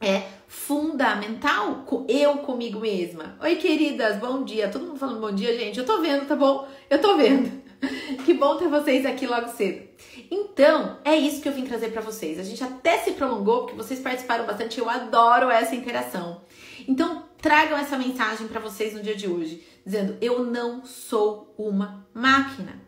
é 0.00 0.22
fundamental 0.46 1.84
eu 2.08 2.38
comigo 2.38 2.80
mesma. 2.80 3.36
Oi, 3.42 3.56
queridas, 3.56 4.16
bom 4.18 4.44
dia. 4.44 4.68
Todo 4.68 4.86
mundo 4.86 4.98
falando 4.98 5.20
bom 5.20 5.32
dia, 5.32 5.56
gente. 5.58 5.78
Eu 5.78 5.84
tô 5.84 6.00
vendo, 6.00 6.26
tá 6.26 6.36
bom? 6.36 6.68
Eu 6.88 7.00
tô 7.00 7.16
vendo. 7.16 7.50
que 8.24 8.34
bom 8.34 8.56
ter 8.56 8.68
vocês 8.68 9.04
aqui 9.04 9.26
logo 9.26 9.48
cedo. 9.48 9.86
Então, 10.30 10.98
é 11.04 11.16
isso 11.16 11.42
que 11.42 11.48
eu 11.48 11.52
vim 11.52 11.64
trazer 11.64 11.90
para 11.90 12.00
vocês. 12.00 12.38
A 12.38 12.42
gente 12.42 12.62
até 12.62 12.98
se 12.98 13.12
prolongou 13.12 13.62
porque 13.62 13.76
vocês 13.76 14.00
participaram 14.00 14.46
bastante. 14.46 14.78
Eu 14.78 14.88
adoro 14.88 15.50
essa 15.50 15.74
interação. 15.74 16.42
Então, 16.88 17.28
tragam 17.36 17.76
essa 17.76 17.98
mensagem 17.98 18.48
para 18.48 18.58
vocês 18.58 18.94
no 18.94 19.02
dia 19.02 19.14
de 19.14 19.28
hoje, 19.28 19.62
dizendo: 19.84 20.16
"Eu 20.22 20.42
não 20.42 20.86
sou 20.86 21.54
uma 21.58 22.08
máquina". 22.14 22.80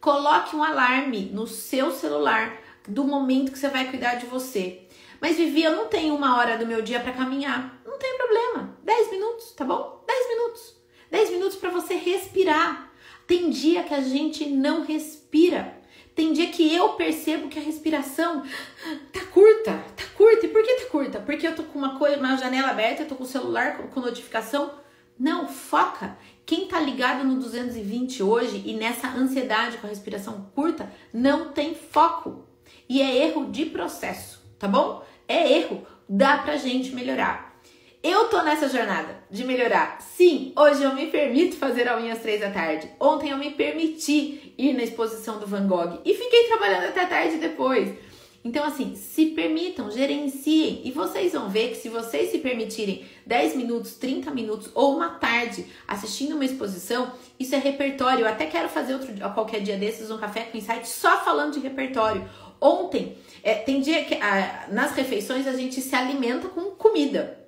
Coloque 0.00 0.54
um 0.54 0.62
alarme 0.62 1.28
no 1.32 1.44
seu 1.48 1.90
celular 1.90 2.56
do 2.86 3.02
momento 3.02 3.50
que 3.50 3.58
você 3.58 3.68
vai 3.68 3.90
cuidar 3.90 4.14
de 4.14 4.26
você. 4.26 4.86
Mas 5.20 5.36
Vivi, 5.36 5.64
eu 5.64 5.74
não 5.74 5.88
tenho 5.88 6.14
uma 6.14 6.38
hora 6.38 6.56
do 6.56 6.64
meu 6.64 6.80
dia 6.80 7.00
para 7.00 7.12
caminhar. 7.12 7.82
Não 7.84 7.98
tem 7.98 8.16
problema. 8.16 8.78
10 8.84 9.10
minutos, 9.10 9.50
tá 9.50 9.64
bom? 9.64 10.04
10 10.06 10.28
minutos. 10.28 10.76
10 11.10 11.30
minutos 11.30 11.56
para 11.56 11.70
você 11.70 11.94
respirar. 11.94 12.92
Tem 13.26 13.50
dia 13.50 13.82
que 13.82 13.92
a 13.92 14.00
gente 14.00 14.46
não 14.46 14.84
respira. 14.84 15.77
Tem 16.18 16.32
dia 16.32 16.48
que 16.48 16.74
eu 16.74 16.94
percebo 16.94 17.46
que 17.46 17.60
a 17.60 17.62
respiração 17.62 18.42
tá 19.12 19.20
curta, 19.32 19.70
tá 19.96 20.02
curta. 20.16 20.46
E 20.46 20.48
por 20.48 20.64
que 20.64 20.74
tá 20.74 20.90
curta? 20.90 21.20
Porque 21.20 21.46
eu 21.46 21.54
tô 21.54 21.62
com 21.62 21.78
uma 21.78 21.96
coisa, 21.96 22.16
uma 22.16 22.36
janela 22.36 22.70
aberta, 22.70 23.04
eu 23.04 23.06
tô 23.06 23.14
com 23.14 23.22
o 23.22 23.26
celular 23.26 23.76
com, 23.76 23.86
com 23.86 24.00
notificação. 24.00 24.72
Não, 25.16 25.46
foca. 25.46 26.18
Quem 26.44 26.66
tá 26.66 26.80
ligado 26.80 27.22
no 27.22 27.36
220 27.36 28.20
hoje 28.24 28.64
e 28.66 28.74
nessa 28.74 29.06
ansiedade 29.10 29.78
com 29.78 29.86
a 29.86 29.90
respiração 29.90 30.50
curta, 30.56 30.92
não 31.12 31.52
tem 31.52 31.76
foco. 31.76 32.48
E 32.88 33.00
é 33.00 33.24
erro 33.24 33.52
de 33.52 33.66
processo, 33.66 34.42
tá 34.58 34.66
bom? 34.66 35.04
é 35.28 35.52
erro, 35.52 35.86
dá 36.08 36.38
pra 36.38 36.56
gente 36.56 36.94
melhorar. 36.94 37.47
Eu 38.10 38.24
tô 38.30 38.40
nessa 38.40 38.70
jornada 38.70 39.22
de 39.30 39.44
melhorar. 39.44 40.00
Sim, 40.00 40.54
hoje 40.56 40.82
eu 40.82 40.94
me 40.94 41.08
permito 41.08 41.58
fazer 41.58 41.86
a 41.86 41.98
unha 41.98 42.14
às 42.14 42.20
três 42.20 42.40
da 42.40 42.48
tarde. 42.48 42.88
Ontem 42.98 43.28
eu 43.28 43.36
me 43.36 43.50
permiti 43.50 44.54
ir 44.56 44.72
na 44.72 44.82
exposição 44.82 45.38
do 45.38 45.46
Van 45.46 45.66
Gogh 45.66 46.00
e 46.06 46.14
fiquei 46.14 46.44
trabalhando 46.44 46.86
até 46.86 47.04
tarde 47.04 47.36
depois. 47.36 47.92
Então, 48.42 48.64
assim, 48.64 48.96
se 48.96 49.26
permitam, 49.26 49.90
gerenciem 49.90 50.80
e 50.84 50.90
vocês 50.90 51.34
vão 51.34 51.50
ver 51.50 51.68
que 51.68 51.74
se 51.74 51.90
vocês 51.90 52.30
se 52.30 52.38
permitirem 52.38 53.04
10 53.26 53.56
minutos, 53.56 53.96
30 53.96 54.30
minutos 54.30 54.70
ou 54.74 54.96
uma 54.96 55.10
tarde 55.10 55.66
assistindo 55.86 56.34
uma 56.34 56.46
exposição, 56.46 57.12
isso 57.38 57.54
é 57.54 57.58
repertório. 57.58 58.20
Eu 58.20 58.28
até 58.28 58.46
quero 58.46 58.70
fazer 58.70 58.94
outro 58.94 59.12
qualquer 59.34 59.60
dia 59.60 59.76
desses 59.76 60.10
um 60.10 60.16
café 60.16 60.44
com 60.44 60.56
insight 60.56 60.88
só 60.88 61.22
falando 61.22 61.52
de 61.52 61.60
repertório. 61.60 62.26
Ontem, 62.58 63.18
é, 63.42 63.52
tem 63.52 63.82
dia 63.82 64.02
que 64.06 64.14
a, 64.14 64.68
nas 64.70 64.92
refeições 64.92 65.46
a 65.46 65.52
gente 65.52 65.82
se 65.82 65.94
alimenta 65.94 66.48
com 66.48 66.70
comida. 66.70 67.47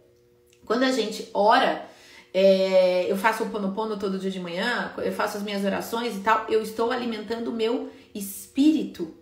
Quando 0.71 0.85
a 0.85 0.93
gente 0.93 1.29
ora, 1.35 1.85
é, 2.33 3.11
eu 3.11 3.17
faço 3.17 3.43
o 3.43 3.51
ponopono 3.51 3.99
todo 3.99 4.21
dia 4.21 4.31
de 4.31 4.39
manhã, 4.39 4.93
eu 4.99 5.11
faço 5.11 5.37
as 5.37 5.43
minhas 5.43 5.65
orações 5.65 6.15
e 6.15 6.21
tal, 6.21 6.47
eu 6.49 6.63
estou 6.63 6.93
alimentando 6.93 7.51
o 7.51 7.53
meu 7.53 7.91
espírito. 8.15 9.13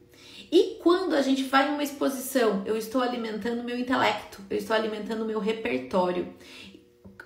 E 0.53 0.77
quando 0.83 1.15
a 1.15 1.23
gente 1.23 1.45
vai 1.45 1.71
em 1.71 1.73
uma 1.73 1.83
exposição, 1.83 2.63
eu 2.67 2.77
estou 2.77 3.01
alimentando 3.01 3.63
o 3.63 3.65
meu 3.65 3.79
intelecto, 3.79 4.43
eu 4.51 4.59
estou 4.59 4.77
alimentando 4.77 5.23
o 5.23 5.27
meu 5.27 5.39
repertório. 5.39 6.35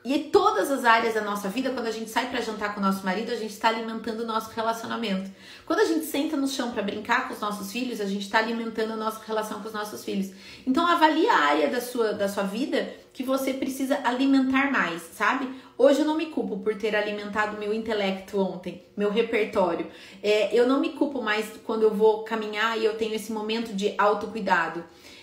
E 0.04 0.18
todas 0.18 0.68
as 0.68 0.84
áreas 0.84 1.14
da 1.14 1.20
nossa 1.20 1.48
vida, 1.48 1.70
quando 1.70 1.86
a 1.86 1.92
gente 1.92 2.10
sai 2.10 2.28
para 2.28 2.40
jantar 2.40 2.74
com 2.74 2.80
o 2.80 2.82
nosso 2.82 3.04
marido, 3.04 3.30
a 3.30 3.36
gente 3.36 3.52
está 3.52 3.68
alimentando 3.68 4.24
o 4.24 4.26
nosso 4.26 4.50
relacionamento. 4.50 5.30
Quando 5.64 5.78
a 5.78 5.84
gente 5.84 6.06
senta 6.06 6.36
no 6.36 6.48
chão 6.48 6.72
para 6.72 6.82
brincar 6.82 7.28
com 7.28 7.34
os 7.34 7.40
nossos 7.40 7.70
filhos, 7.70 8.00
a 8.00 8.04
gente 8.04 8.22
está 8.22 8.38
alimentando 8.38 8.94
a 8.94 8.96
nossa 8.96 9.20
relação 9.24 9.60
com 9.60 9.68
os 9.68 9.72
nossos 9.74 10.04
filhos. 10.04 10.32
Então 10.66 10.84
avalie 10.84 11.28
a 11.28 11.36
área 11.36 11.68
da 11.68 11.80
sua, 11.80 12.12
da 12.12 12.28
sua 12.28 12.42
vida 12.42 12.92
que 13.12 13.22
você 13.22 13.54
precisa 13.54 14.00
alimentar 14.02 14.72
mais, 14.72 15.02
sabe? 15.02 15.48
Hoje 15.78 16.00
eu 16.00 16.04
não 16.04 16.16
me 16.16 16.26
culpo 16.26 16.58
por 16.58 16.74
ter 16.74 16.96
alimentado 16.96 17.56
meu 17.56 17.72
intelecto 17.72 18.40
ontem, 18.40 18.82
meu 18.96 19.10
repertório. 19.10 19.86
É, 20.20 20.52
eu 20.52 20.66
não 20.66 20.80
me 20.80 20.90
culpo 20.90 21.22
mais 21.22 21.46
quando 21.64 21.84
eu 21.84 21.94
vou 21.94 22.24
caminhar 22.24 22.76
e 22.76 22.84
eu 22.84 22.96
tenho 22.96 23.14
esse 23.14 23.30
momento 23.30 23.72
de 23.72 23.94
autocuidado. 23.96 24.82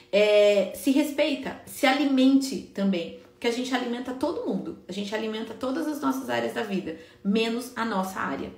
É, 0.09 0.71
se 0.73 0.91
respeita, 0.91 1.61
se 1.65 1.85
alimente 1.85 2.71
também 2.73 3.19
que 3.39 3.47
a 3.47 3.51
gente 3.51 3.73
alimenta 3.73 4.13
todo 4.13 4.45
mundo, 4.45 4.79
a 4.87 4.91
gente 4.91 5.15
alimenta 5.15 5.53
todas 5.53 5.87
as 5.87 6.01
nossas 6.01 6.29
áreas 6.29 6.53
da 6.53 6.63
vida, 6.63 6.97
menos 7.23 7.71
a 7.75 7.85
nossa 7.85 8.19
área. 8.19 8.51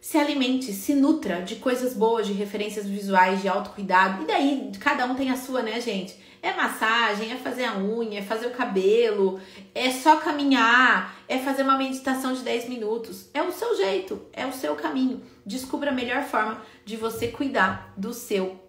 Se 0.00 0.18
alimente, 0.18 0.72
se 0.72 0.94
nutra 0.94 1.42
de 1.42 1.56
coisas 1.56 1.94
boas, 1.94 2.26
de 2.26 2.32
referências 2.32 2.86
visuais, 2.86 3.40
de 3.40 3.48
autocuidado. 3.48 4.24
E 4.24 4.26
daí, 4.26 4.72
cada 4.80 5.06
um 5.06 5.14
tem 5.14 5.30
a 5.30 5.36
sua, 5.36 5.62
né, 5.62 5.80
gente? 5.80 6.16
É 6.42 6.52
massagem, 6.52 7.32
é 7.32 7.36
fazer 7.36 7.64
a 7.64 7.78
unha, 7.78 8.18
é 8.18 8.22
fazer 8.22 8.48
o 8.48 8.50
cabelo, 8.50 9.40
é 9.72 9.92
só 9.92 10.16
caminhar, 10.16 11.16
é 11.28 11.38
fazer 11.38 11.62
uma 11.62 11.78
meditação 11.78 12.32
de 12.32 12.40
10 12.40 12.68
minutos. 12.68 13.30
É 13.32 13.40
o 13.42 13.52
seu 13.52 13.76
jeito, 13.76 14.20
é 14.32 14.44
o 14.44 14.52
seu 14.52 14.74
caminho. 14.74 15.22
Descubra 15.46 15.90
a 15.90 15.94
melhor 15.94 16.24
forma 16.24 16.60
de 16.84 16.96
você 16.96 17.28
cuidar 17.28 17.94
do 17.96 18.12
seu 18.12 18.60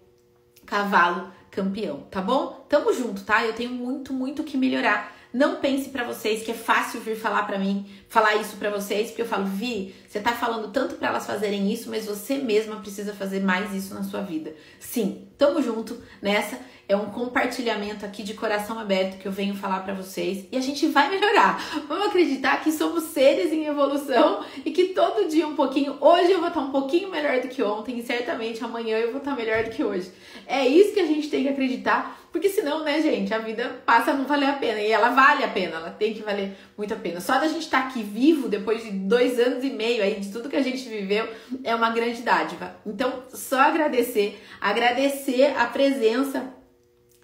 cavalo 0.64 1.32
campeão, 1.50 2.06
tá 2.10 2.20
bom? 2.20 2.64
Tamo 2.68 2.92
junto, 2.92 3.24
tá? 3.24 3.44
Eu 3.44 3.54
tenho 3.54 3.70
muito, 3.70 4.12
muito 4.12 4.44
que 4.44 4.56
melhorar 4.56 5.13
não 5.34 5.56
pense 5.56 5.90
para 5.90 6.04
vocês 6.04 6.44
que 6.44 6.52
é 6.52 6.54
fácil 6.54 7.00
vir 7.00 7.16
falar 7.16 7.42
para 7.42 7.58
mim, 7.58 7.84
falar 8.14 8.36
isso 8.36 8.56
para 8.58 8.70
vocês, 8.70 9.08
porque 9.08 9.22
eu 9.22 9.26
falo, 9.26 9.44
Vi, 9.44 9.92
você 10.06 10.20
tá 10.20 10.30
falando 10.30 10.70
tanto 10.70 10.94
para 10.94 11.08
elas 11.08 11.26
fazerem 11.26 11.72
isso, 11.72 11.90
mas 11.90 12.06
você 12.06 12.38
mesma 12.38 12.76
precisa 12.76 13.12
fazer 13.12 13.40
mais 13.40 13.74
isso 13.74 13.92
na 13.92 14.04
sua 14.04 14.20
vida. 14.20 14.54
Sim, 14.78 15.26
tamo 15.36 15.60
junto 15.60 16.00
nessa. 16.22 16.56
É 16.88 16.94
um 16.94 17.06
compartilhamento 17.06 18.04
aqui 18.04 18.22
de 18.22 18.34
coração 18.34 18.78
aberto 18.78 19.18
que 19.18 19.26
eu 19.26 19.32
venho 19.32 19.56
falar 19.56 19.80
para 19.80 19.94
vocês 19.94 20.46
e 20.52 20.56
a 20.56 20.60
gente 20.60 20.86
vai 20.86 21.10
melhorar. 21.10 21.58
Vamos 21.88 22.06
acreditar 22.06 22.62
que 22.62 22.70
somos 22.70 23.04
seres 23.04 23.52
em 23.52 23.64
evolução 23.64 24.44
e 24.64 24.70
que 24.70 24.88
todo 24.88 25.28
dia 25.28 25.48
um 25.48 25.56
pouquinho. 25.56 25.96
Hoje 26.00 26.30
eu 26.30 26.38
vou 26.38 26.48
estar 26.48 26.60
um 26.60 26.70
pouquinho 26.70 27.10
melhor 27.10 27.40
do 27.40 27.48
que 27.48 27.62
ontem 27.62 27.98
e 27.98 28.02
certamente 28.02 28.62
amanhã 28.62 28.98
eu 28.98 29.10
vou 29.10 29.18
estar 29.18 29.34
melhor 29.34 29.64
do 29.64 29.70
que 29.70 29.82
hoje. 29.82 30.12
É 30.46 30.64
isso 30.64 30.92
que 30.92 31.00
a 31.00 31.06
gente 31.06 31.28
tem 31.28 31.42
que 31.42 31.48
acreditar 31.48 32.24
porque 32.34 32.48
senão, 32.48 32.82
né, 32.82 33.00
gente, 33.00 33.32
a 33.32 33.38
vida 33.38 33.80
passa 33.86 34.10
a 34.10 34.14
não 34.14 34.24
valer 34.24 34.50
a 34.50 34.54
pena. 34.54 34.80
E 34.80 34.90
ela 34.90 35.10
vale 35.10 35.44
a 35.44 35.48
pena, 35.48 35.76
ela 35.76 35.90
tem 35.90 36.12
que 36.12 36.20
valer 36.20 36.50
muito 36.76 36.92
a 36.92 36.96
pena. 36.96 37.20
Só 37.20 37.38
da 37.38 37.46
gente 37.46 37.60
estar 37.60 37.82
tá 37.82 37.86
aqui 37.86 38.02
vivo, 38.04 38.48
depois 38.48 38.82
de 38.82 38.90
dois 38.90 39.38
anos 39.38 39.64
e 39.64 39.70
meio 39.70 40.02
aí, 40.02 40.20
de 40.20 40.30
tudo 40.30 40.48
que 40.48 40.56
a 40.56 40.62
gente 40.62 40.88
viveu, 40.88 41.28
é 41.64 41.74
uma 41.74 41.90
grande 41.90 42.22
dádiva. 42.22 42.76
Então, 42.86 43.24
só 43.32 43.60
agradecer, 43.60 44.40
agradecer 44.60 45.56
a 45.56 45.66
presença 45.66 46.52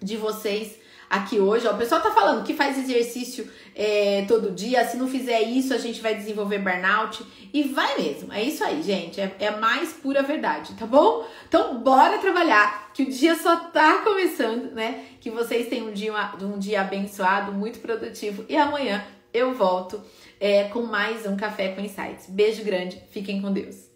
de 0.01 0.17
vocês 0.17 0.81
aqui 1.11 1.39
hoje. 1.39 1.67
Ó, 1.67 1.73
o 1.73 1.77
pessoal 1.77 2.01
tá 2.01 2.11
falando 2.11 2.45
que 2.45 2.53
faz 2.53 2.77
exercício 2.77 3.45
é, 3.75 4.23
todo 4.27 4.51
dia. 4.51 4.87
Se 4.87 4.95
não 4.95 5.09
fizer 5.09 5.41
isso, 5.41 5.73
a 5.73 5.77
gente 5.77 6.01
vai 6.01 6.15
desenvolver 6.15 6.59
burnout. 6.59 7.23
E 7.53 7.63
vai 7.63 7.97
mesmo. 7.97 8.31
É 8.31 8.41
isso 8.41 8.63
aí, 8.63 8.81
gente. 8.81 9.19
É, 9.19 9.35
é 9.39 9.51
mais 9.51 9.91
pura 9.91 10.23
verdade, 10.23 10.73
tá 10.75 10.85
bom? 10.85 11.27
Então, 11.47 11.79
bora 11.79 12.17
trabalhar. 12.17 12.91
Que 12.93 13.03
o 13.03 13.09
dia 13.09 13.35
só 13.35 13.57
tá 13.57 13.99
começando, 14.03 14.71
né? 14.71 15.03
Que 15.19 15.29
vocês 15.29 15.67
tenham 15.67 15.87
um 15.87 15.93
dia, 15.93 16.13
um 16.41 16.57
dia 16.57 16.81
abençoado, 16.81 17.51
muito 17.51 17.79
produtivo. 17.79 18.45
E 18.47 18.55
amanhã 18.55 19.03
eu 19.33 19.53
volto 19.53 20.01
é, 20.41 20.63
com 20.63 20.81
mais 20.81 21.27
um 21.27 21.37
Café 21.37 21.69
com 21.69 21.81
Insights. 21.81 22.27
Beijo 22.27 22.63
grande. 22.63 22.99
Fiquem 23.11 23.39
com 23.39 23.53
Deus. 23.53 23.90